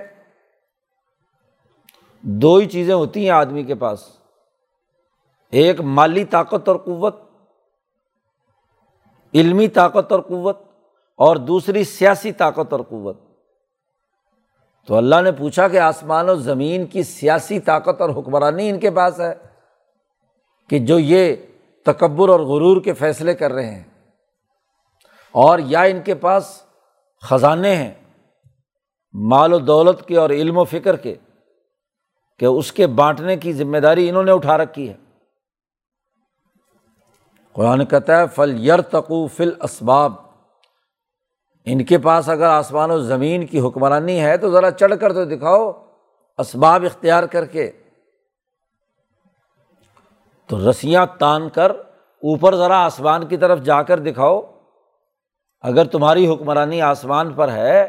دو 2.21 2.55
ہی 2.55 2.65
چیزیں 2.65 2.93
ہوتی 2.93 3.23
ہیں 3.23 3.29
آدمی 3.29 3.63
کے 3.63 3.75
پاس۔ 3.75 4.03
ایک 5.51 5.81
مالی 5.81 6.25
طاقت 6.25 6.67
اور 6.67 6.77
قوت، 6.77 7.15
علمی 9.33 9.67
طاقت 9.67 10.11
اور 10.11 10.19
قوت، 10.19 10.57
اور 11.17 11.35
دوسری 11.35 11.83
سیاسی 11.83 12.31
طاقت 12.31 12.73
اور 12.73 12.81
قوت۔ 12.89 13.32
تو 14.87 14.95
اللہ 14.95 15.21
نے 15.21 15.31
پوچھا 15.31 15.67
کہ 15.67 15.79
آسمان 15.79 16.29
و 16.29 16.35
زمین 16.35 16.85
کی 16.85 17.03
سیاسی 17.03 17.59
طاقت 17.59 18.01
اور 18.01 18.09
حکمرانی 18.09 18.69
ان 18.69 18.79
کے 18.79 18.91
پاس 18.91 19.19
ہے 19.19 19.33
کہ 20.69 20.79
جو 20.79 20.99
یہ 20.99 21.35
تکبر 21.85 22.29
اور 22.29 22.39
غرور 22.39 22.81
کے 22.81 22.93
فیصلے 22.93 23.33
کر 23.33 23.51
رہے 23.51 23.75
ہیں 23.75 23.83
اور 25.31 25.59
یا 25.59 25.81
ان 25.81 26.01
کے 26.01 26.15
پاس 26.15 26.63
خزانے 27.21 27.75
ہیں 27.75 27.93
مال 29.13 29.53
و 29.53 29.59
دولت 29.59 30.07
کے 30.07 30.17
اور 30.17 30.29
علم 30.29 30.57
و 30.57 30.63
فکر 30.63 30.95
کے 30.95 31.15
کہ 32.39 32.45
اس 32.45 32.71
کے 32.71 32.87
بانٹنے 32.87 33.37
کی 33.37 33.53
ذمہ 33.53 33.77
داری 33.77 34.09
انہوں 34.09 34.23
نے 34.23 34.31
اٹھا 34.31 34.57
رکھی 34.57 34.89
ہے۔ 34.89 34.93
قرآن 37.53 37.85
کہتا 37.85 38.19
ہے 38.19 38.27
فل 38.35 38.69
یر 38.69 38.81
تقو 38.81 39.27
فل 39.27 39.51
اسباب 39.61 40.22
ان 41.65 41.85
کے 41.85 41.97
پاس 41.97 42.29
اگر 42.29 42.45
آسمان 42.45 42.91
و 42.91 42.99
زمین 42.99 43.45
کی 43.45 43.59
حکمرانی 43.59 44.21
ہے 44.21 44.37
تو 44.37 44.51
ذرا 44.51 44.71
چڑھ 44.71 44.93
کر 45.01 45.13
تو 45.13 45.25
دکھاؤ، 45.25 45.71
اسباب 46.37 46.83
اختیار 46.83 47.23
کر 47.23 47.45
کے۔ 47.45 47.71
تو 50.47 50.69
رسیاں 50.69 51.05
تان 51.19 51.49
کر 51.49 51.71
اوپر 52.23 52.55
ذرا 52.55 52.85
آسمان 52.85 53.25
کی 53.25 53.37
طرف 53.37 53.59
جا 53.59 53.81
کر 53.81 53.99
دکھاؤ۔ 53.99 54.41
اگر 55.61 55.85
تمہاری 55.85 56.27
حکمرانی 56.27 56.81
آسمان 56.81 57.33
پر 57.33 57.51
ہے 57.51 57.83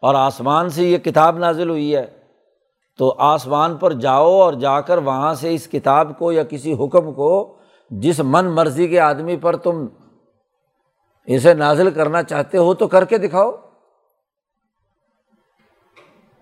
اور 0.00 0.14
آسمان 0.14 0.68
سے 0.68 0.84
یہ 0.84 0.98
کتاب 0.98 1.38
نازل 1.38 1.70
ہوئی 1.70 1.96
ہے، 1.96 2.06
تو 2.98 3.14
آسمان 3.18 3.76
پر 3.76 3.92
جاؤ 3.92 4.32
اور 4.32 4.52
جا 4.52 4.80
کر 4.80 4.98
وہاں 4.98 5.34
سے 5.34 5.54
اس 5.54 5.66
کتاب 5.66 6.18
کو 6.18 6.32
یا 6.32 6.42
کسی 6.42 6.72
حکم 6.72 7.12
کو 7.12 7.56
جس 7.90 8.20
من 8.20 8.46
مرضی 8.46 8.88
کے 8.88 9.00
آدمی 9.00 9.36
پر 9.36 9.56
تم 9.56 9.86
اسے 11.28 11.54
نازل 11.54 11.90
کرنا 11.90 12.22
چاہتے 12.22 12.58
ہو 12.58 12.74
تو 12.74 12.88
کر 12.88 13.04
کے 13.04 13.18
دکھاؤ۔ 13.18 13.56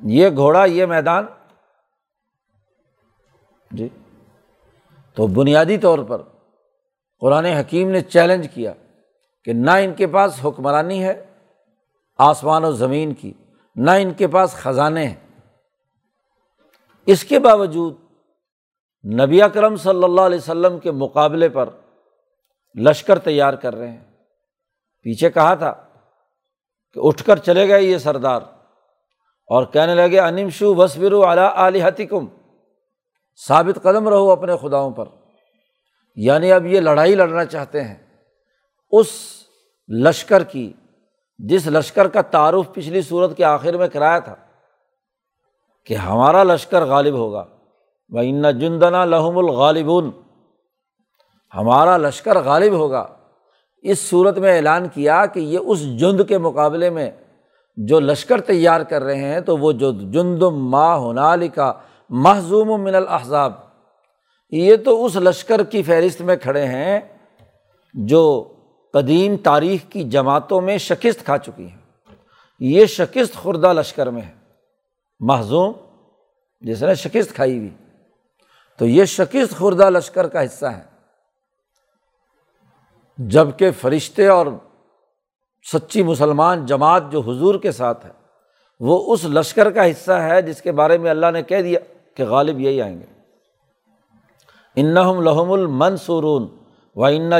یہ 0.06 0.28
گھوڑا، 0.36 0.64
یہ 0.64 0.86
میدان۔ 0.86 1.26
جی۔ 3.70 3.88
تو 5.14 5.26
بنیادی 5.26 5.78
طور 5.78 5.98
پر 5.98 6.22
قرآن 7.20 7.44
حکیم 7.44 7.90
نے 7.90 8.00
چیلنج 8.00 8.48
کیا 8.54 8.72
کہ 9.44 9.52
نہ 9.52 9.70
ان 9.70 9.94
کے 9.94 10.06
پاس 10.06 10.44
حکمرانی 10.44 11.04
ہے 11.04 11.24
آسمان 12.18 12.64
و 12.64 12.72
زمین 12.72 13.14
کی، 13.14 13.32
نہ 13.76 13.90
ان 13.90 14.12
کے 14.12 14.26
پاس 14.26 14.52
خزانے 14.52 15.06
ہیں۔ 15.06 15.40
اس 17.06 17.24
کے 17.24 17.38
باوجود 17.38 17.94
نبی 19.04 19.42
اکرم 19.42 19.76
صلی 19.76 20.04
اللہ 20.04 20.20
علیہ 20.20 20.38
وسلم 20.38 20.78
کے 20.78 20.90
مقابلے 20.90 21.48
پر 21.48 21.68
لشکر 22.74 23.18
تیار 23.18 23.54
کر 23.54 23.74
رہے 23.74 23.90
ہیں۔ 23.90 24.15
پیچھے 25.06 25.30
کہا 25.30 25.54
تھا 25.54 25.72
کہ 26.92 27.00
اٹھ 27.02 27.24
کر 27.24 27.36
چلے 27.36 27.68
گئے 27.68 27.82
یہ 27.82 27.98
سردار 27.98 28.40
اور 29.46 29.66
کہنے 29.66 29.94
لگے 29.94 30.20
انم 30.20 30.48
شو 30.48 30.74
بسبر 30.74 31.26
اعلیٰ 31.26 31.52
علی 31.54 32.06
کم 32.06 32.26
ثابت 33.48 33.82
قدم 33.82 34.08
رہو 34.08 34.30
اپنے 34.30 34.52
خداؤں 34.62 34.90
پر۔ 34.90 35.04
یعنی 36.16 36.52
اب 36.52 36.66
یہ 36.66 36.80
لڑائی 36.80 37.14
لڑنا 37.14 37.44
چاہتے 37.44 37.84
ہیں۔ 37.84 37.94
اس 38.90 39.06
لشکر 39.88 40.44
کی، 40.44 40.72
جس 41.38 41.66
لشکر 41.66 42.08
کا 42.08 42.22
تعارف 42.22 42.72
پچھلی 42.72 43.02
صورت 43.02 43.36
کے 43.36 43.44
آخر 43.44 43.76
میں 43.76 43.88
کرایا 43.88 44.18
تھا، 44.18 44.34
کہ 45.84 45.94
ہمارا 45.94 46.42
لشکر 46.42 46.84
غالب 46.84 47.14
ہوگا۔ 47.14 47.44
وہ 48.08 48.20
ان 48.20 48.58
جندنا 48.58 49.04
لحم 49.04 49.38
الغالبون۔ 49.38 50.10
ہمارا 51.54 51.96
لشکر 51.96 52.38
غالب 52.38 52.72
ہوگا۔ 52.72 53.06
اس 53.90 53.98
صورت 53.98 54.38
میں 54.38 54.56
اعلان 54.56 54.88
کیا 54.88 55.26
کہ 55.26 55.40
یہ 55.40 55.58
اس 55.58 55.98
جند 55.98 56.20
کے 56.28 56.38
مقابلے 56.38 56.90
میں 56.90 57.10
جو 57.76 58.00
لشکر 58.00 58.40
تیار 58.40 58.80
کر 58.80 59.02
رہے 59.02 59.16
ہیں 59.16 59.40
تو 59.40 59.56
وہ 59.56 59.72
جو 59.72 59.92
جند 59.92 60.42
ما 60.42 61.10
ہنال 61.10 61.48
کا 61.48 61.72
محضوم 62.08 62.82
من 62.82 62.94
الحضاب 62.94 63.52
یہ 64.50 64.76
تو 64.76 65.04
اس 65.04 65.16
لشکر 65.16 65.62
کی 65.62 65.82
فہرست 65.82 66.22
میں 66.22 66.36
کھڑے 66.36 66.64
ہیں 66.64 67.00
جو 67.94 68.52
قدیم 68.92 69.36
تاریخ 69.36 69.92
کی 69.92 70.04
جماعتوں 70.04 70.60
میں 70.60 70.78
شکست 70.78 71.24
کھا 71.24 71.38
چکی 71.38 71.68
ہیں۔ 71.68 72.14
یہ 72.60 72.86
شکست 72.86 73.34
خوردہ 73.34 73.72
لشکر 73.72 74.10
میں 74.10 74.22
ہے۔ 74.22 74.32
محضوم 75.20 75.72
جس 76.60 76.82
نے 76.82 76.94
شکست 76.94 77.34
کھائی 77.34 77.58
ہوئی۔ 77.58 77.70
تو 78.78 78.86
یہ 78.86 79.04
شکست 79.04 79.58
خوردہ 79.58 79.90
لشکر 79.90 80.28
کا 80.28 80.44
حصہ 80.44 80.66
ہے۔ 80.66 80.95
جبکہ 83.18 83.70
فرشتے 83.70 84.26
اور 84.26 84.46
سچی 85.72 86.02
مسلمان 86.02 86.66
جماعت 86.66 87.02
جو 87.10 87.20
حضور 87.20 87.54
کے 87.54 87.72
ساتھ 87.72 88.06
ہے، 88.06 88.10
وہ 88.80 89.12
اس 89.12 89.24
لشکر 89.24 89.70
کا 89.70 89.90
حصہ 89.90 90.12
ہے 90.12 90.42
جس 90.42 90.62
کے 90.62 90.72
بارے 90.72 90.98
میں 90.98 91.10
اللہ 91.10 91.26
نے 91.32 91.42
کہہ 91.42 91.62
دیا 91.62 91.80
کہ 92.14 92.24
غالب 92.24 92.60
یہی 92.60 92.82
آئیں 92.82 93.00
گے۔ 93.00 93.06
انہم 94.76 95.22
لحم 95.22 95.52
المنصورون 95.52 96.48
و 96.96 97.04
ان 97.04 97.32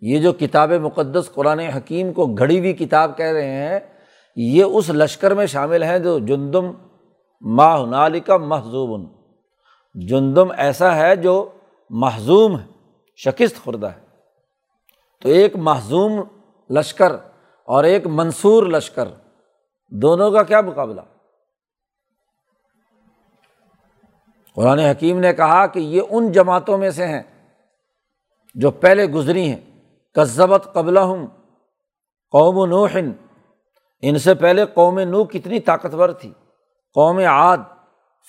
یہ 0.00 0.18
جو 0.18 0.32
جو 0.32 0.46
کتاب 0.46 0.72
مقدس 0.72 1.30
قرآن 1.34 1.58
حکیم 1.58 2.12
کو 2.12 2.26
گھڑی 2.26 2.58
ہوئی 2.58 2.72
کتاب 2.72 3.16
کہہ 3.16 3.26
رہے 3.26 3.50
ہیں، 3.50 3.80
یہ 4.36 4.64
اس 4.64 4.90
لشکر 4.90 5.34
میں 5.34 5.46
شامل 5.46 5.82
ہیں 5.82 5.98
جو 5.98 6.18
جندم 6.18 6.70
ماہنال 7.40 8.20
کا 8.20 8.36
محضوب 8.36 9.10
جندم 9.94 10.48
ایسا 10.56 10.96
ہے 10.96 11.16
جو 11.16 11.50
محضوم 11.90 12.58
ہے، 12.58 12.66
شکست 13.16 13.64
خوردہ 13.64 13.86
ہے۔ 13.86 14.00
تو 15.22 15.28
ایک 15.28 15.56
محضوم 15.56 16.20
لشکر 16.70 17.12
اور 17.64 17.84
ایک 17.84 18.06
منصور 18.06 18.66
لشکر، 18.66 19.08
دونوں 19.90 20.30
کا 20.30 20.42
کیا 20.42 20.60
مقابلہ؟ 20.60 21.00
قرآن 24.54 24.78
حکیم 24.78 25.20
نے 25.20 25.32
کہا 25.32 25.66
کہ 25.66 25.78
یہ 25.78 26.02
ان 26.10 26.32
جماعتوں 26.32 26.78
میں 26.78 26.90
سے 26.90 27.06
ہیں 27.06 27.22
جو 28.54 28.70
پہلے 28.70 29.04
گزری 29.04 29.48
ہیں۔ 29.48 29.75
کذبت 30.16 30.68
قبل 30.72 30.96
ہوں 30.96 31.26
قوم 32.30 32.64
نوحن 32.64 33.12
ان 34.02 34.18
سے 34.18 34.34
پہلے 34.34 34.66
قوم 34.66 34.98
نو 34.98 35.24
کتنی 35.24 35.60
طاقتور 35.60 36.08
تھی۔ 36.08 36.32
قوم 36.94 37.18
عاد، 37.18 37.58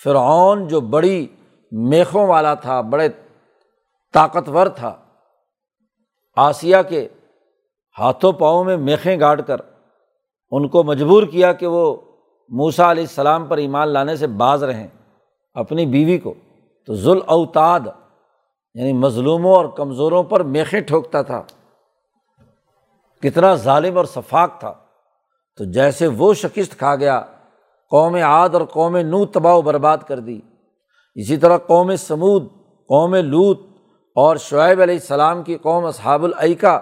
فرعون 0.03 0.67
جو 0.67 0.81
بڑی 0.81 1.27
میخوں 1.71 2.27
والا 2.27 2.53
تھا، 2.53 2.81
بڑے 2.81 3.09
طاقتور 4.13 4.67
تھا۔ 4.67 4.95
آسیہ 6.35 6.75
کے 6.89 7.07
ہاتھوں 7.99 8.33
پاؤں 8.33 8.63
میں 8.63 8.77
میخیں 8.77 9.19
گاڑ 9.19 9.41
کر 9.41 9.57
ان 10.51 10.67
کو 10.67 10.83
مجبور 10.83 11.23
کیا 11.23 11.53
کہ 11.53 11.67
وہ 11.67 11.95
موسا 12.49 12.91
علیہ 12.91 13.03
السلام 13.03 13.45
پر 13.45 13.57
ایمان 13.57 13.87
لانے 13.87 14.15
سے 14.15 14.27
باز 14.27 14.63
رہیں 14.63 14.87
اپنی 15.53 15.85
بیوی 15.85 16.17
کو۔ 16.17 16.33
تو 16.85 16.93
ذوال 16.93 17.19
اوتاد 17.25 17.79
یعنی 18.73 18.93
مظلوموں 18.93 19.55
اور 19.55 19.65
کمزوروں 19.65 20.23
پر 20.23 20.43
میخیں 20.43 20.81
ٹھوکتا 20.81 21.21
تھا۔ 21.21 21.43
کتنا 23.23 23.55
ظالم 23.55 23.97
اور 23.97 24.05
شفاق 24.05 24.59
تھا۔ 24.59 24.73
تو 25.57 25.63
جیسے 25.63 26.07
وہ 26.07 26.33
شکست 26.33 26.77
کھا 26.77 26.95
گیا، 26.95 27.21
قوم 27.89 28.15
عاد 28.15 28.49
اور 28.49 28.61
قوم 28.61 28.97
نو 28.97 29.25
تباہ 29.25 29.53
و 29.53 29.61
برباد 29.61 29.97
کر 29.97 30.19
دی۔ 30.19 30.39
اسی 31.15 31.37
طرح 31.37 31.57
قوم 31.57 31.95
سمود 31.95 32.47
قوم 32.87 33.15
لوت 33.15 33.59
اور 34.15 34.35
شعیب 34.35 34.81
علیہ 34.81 34.95
السلام 34.95 35.43
کی 35.43 35.57
قوم 35.57 35.85
اصحاب 35.85 36.23
العکا 36.23 36.75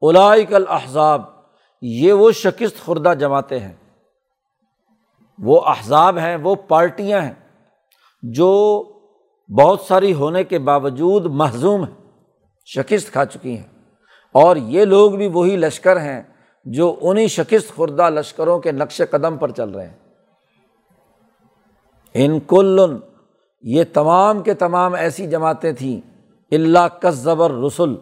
اولائک 0.00 0.54
الاحزاب، 0.54 1.22
یہ 1.82 2.12
وہ 2.12 2.32
شکست 2.32 2.84
خوردہ 2.84 3.14
جماعتیں 3.18 3.60
ہیں۔ 3.60 3.72
وہ 5.38 5.60
احزاب 5.60 6.18
ہیں، 6.18 6.36
وہ 6.36 6.54
پارٹیاں 6.54 7.20
ہیں 7.20 7.34
جو 8.22 8.82
بہت 9.58 9.80
ساری 9.80 10.14
ہونے 10.14 10.44
کے 10.44 10.58
باوجود 10.58 11.26
محزوم 11.26 11.84
ہیں، 11.84 12.10
شکست 12.64 13.12
کھا 13.12 13.24
چکی 13.24 13.56
ہیں۔ 13.56 13.81
اور 14.32 14.56
یہ 14.56 14.84
لوگ 14.84 15.12
بھی 15.12 15.28
وہی 15.28 15.56
لشکر 15.56 16.00
ہیں 16.00 16.22
جو 16.64 16.98
انہیں 17.00 17.26
شکست 17.26 17.76
خوردہ 17.76 18.10
لشکروں 18.10 18.58
کے 18.58 18.72
نقش 18.72 19.02
قدم 19.10 19.36
پر 19.36 19.50
چل 19.50 19.70
رہے 19.70 19.86
ہیں۔ 19.86 19.96
ان 22.14 22.40
کل 22.40 22.80
یہ 23.62 23.84
تمام 23.92 24.42
کے 24.42 24.54
تمام 24.54 24.94
ایسی 24.94 25.26
جماعتیں 25.26 25.72
تھیں۔ 25.72 26.12
اللہ 26.54 27.00
کس 27.00 27.14
زبر 27.14 27.50
رسول 27.50 27.96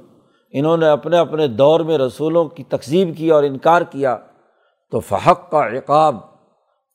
انہوں 0.52 0.76
نے 0.76 0.88
اپنے 0.88 1.18
اپنے 1.18 1.46
دور 1.46 1.80
میں 1.80 1.98
رسولوں 1.98 2.44
کی 2.44 2.64
تقسیب 2.64 3.16
کی 3.16 3.30
اور 3.30 3.42
انکار 3.42 3.82
کیا۔ 3.82 4.16
تو 4.90 5.00
فحق 5.00 5.50
کا 5.50 5.68
عقاب، 5.68 6.16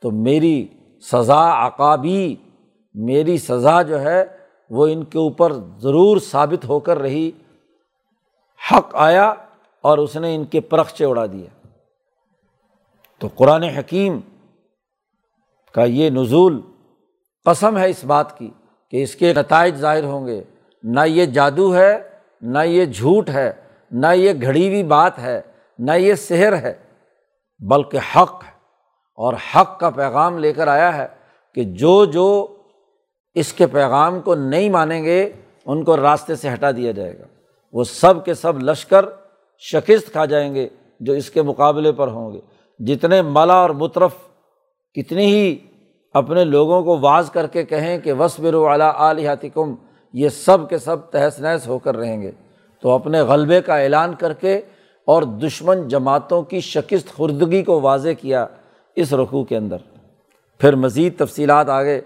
تو 0.01 0.11
میری 0.11 0.67
سزا 1.11 1.67
عقابی، 1.67 2.35
میری 2.93 3.37
سزا 3.37 3.81
جو 3.81 4.01
ہے 4.01 4.25
وہ 4.69 4.87
ان 4.87 5.03
کے 5.03 5.17
اوپر 5.17 5.53
ضرور 5.77 6.17
ثابت 6.17 6.65
ہو 6.65 6.79
کر 6.79 6.99
رہی۔ 6.99 7.31
حق 8.71 8.89
آیا 8.93 9.33
اور 9.81 9.97
اس 9.97 10.15
نے 10.15 10.35
ان 10.35 10.45
کے 10.45 10.61
پرخچے 10.61 11.05
اڑا 11.05 11.25
دیا 11.25 11.67
تو 13.19 13.27
قرآن 13.35 13.63
حکیم 13.63 14.19
کا 15.73 15.83
یہ 15.83 16.09
نزول 16.09 16.61
قسم 17.45 17.77
ہے 17.77 17.89
اس 17.89 18.05
بات 18.05 18.37
کی 18.37 18.49
کہ 18.89 19.03
اس 19.03 19.15
کے 19.15 19.33
نتائج 19.33 19.75
ظاہر 19.75 20.03
ہوں 20.03 20.27
گے۔ 20.27 20.43
نہ 20.83 20.99
یہ 21.05 21.25
جادو 21.25 21.75
ہے، 21.75 22.09
نہ 22.41 22.59
یہ 22.65 22.85
جھوٹ 22.85 23.29
ہے، 23.29 23.51
نہ 23.91 24.07
یہ 24.15 24.33
گھڑی 24.41 24.67
ہوئی 24.67 24.83
بات 24.83 25.19
ہے، 25.19 25.41
نہ 25.79 25.91
یہ 25.91 26.13
سحر 26.13 26.57
ہے، 26.57 26.73
بلکہ 27.59 27.99
حق 28.15 28.43
ہے۔ 28.43 28.51
اور 29.15 29.33
حق 29.33 29.79
کا 29.79 29.89
پیغام 29.89 30.37
لے 30.37 30.53
کر 30.53 30.67
آیا 30.67 30.97
ہے 30.97 31.07
کہ 31.55 31.63
جو 31.63 32.05
جو 32.05 32.57
اس 33.33 33.53
کے 33.53 33.67
پیغام 33.67 34.21
کو 34.21 34.35
نہیں 34.35 34.69
مانیں 34.69 35.03
گے، 35.03 35.31
ان 35.65 35.83
کو 35.83 35.97
راستے 35.97 36.35
سے 36.35 36.53
ہٹا 36.53 36.71
دیا 36.71 36.91
جائے 36.91 37.19
گا۔ 37.19 37.23
وہ 37.75 37.83
سب 37.83 38.25
کے 38.25 38.33
سب 38.33 38.59
لشکر 38.59 39.05
شکست 39.59 40.11
کھا 40.11 40.25
جائیں 40.25 40.55
گے 40.55 40.67
جو 40.99 41.13
اس 41.13 41.29
کے 41.29 41.41
مقابلے 41.41 41.91
پر 41.91 42.07
ہوں 42.07 42.33
گے۔ 42.33 42.39
جتنے 42.79 43.21
ملا 43.21 43.53
اور 43.53 43.69
مطرف 43.69 44.11
کتنی 44.93 45.25
ہی 45.25 45.59
اپنے 46.13 46.43
لوگوں 46.43 46.83
کو 46.83 46.99
واز 46.99 47.29
کر 47.29 47.47
کے 47.47 47.63
کہیں 47.63 47.99
کہ 47.99 48.13
وصبر 48.13 48.53
اعلیٰ 48.53 48.93
علیہتکم 48.95 49.75
یہ 50.13 50.29
سب 50.29 50.69
کے 50.69 50.77
سب 50.77 51.11
تہس 51.11 51.39
نہس 51.39 51.67
ہو 51.67 51.79
کر 51.79 51.97
رہیں 51.97 52.21
گے۔ 52.21 52.31
تو 52.81 52.91
اپنے 52.91 53.21
غلبے 53.21 53.61
کا 53.61 53.77
اعلان 53.77 54.15
کر 54.15 54.33
کے 54.33 54.61
اور 55.05 55.23
دشمن 55.23 55.87
جماعتوں 55.87 56.43
کی 56.43 56.59
شکست 56.59 57.13
خوردگی 57.13 57.63
کو 57.63 57.81
واضح 57.81 58.09
کیا 58.21 58.45
اس 58.95 59.13
رقوع 59.13 59.43
کے 59.43 59.57
اندر۔ 59.57 59.77
پھر 60.59 60.75
مزید 60.75 61.17
تفصیلات 61.17 61.69
آگے 61.69 62.01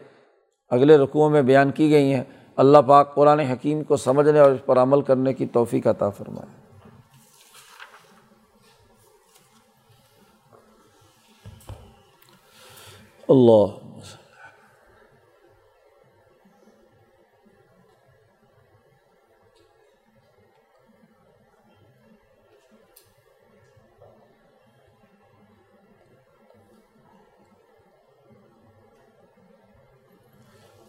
اگلے 0.70 0.98
رقوع 0.98 1.30
میں 1.30 1.42
بیان 1.42 1.72
کی 1.72 1.92
گئی 1.92 2.14
ہیں۔ 2.14 2.24
اللہ 2.60 2.78
پاک 2.88 3.16
قرآن 3.16 3.40
حکیم 3.40 3.84
کو 3.84 3.98
سمجھنے 3.98 4.40
اور 4.40 4.52
اس 4.52 4.60
پر 4.66 4.78
عمل 4.78 5.02
کرنے 5.02 5.34
کی 5.34 5.46
توفیق 5.46 5.88
عطا 5.88 6.10
فرمائے۔ 6.10 6.50
اللہ۔ 13.30 13.76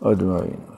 اجمعین۔ 0.01 0.70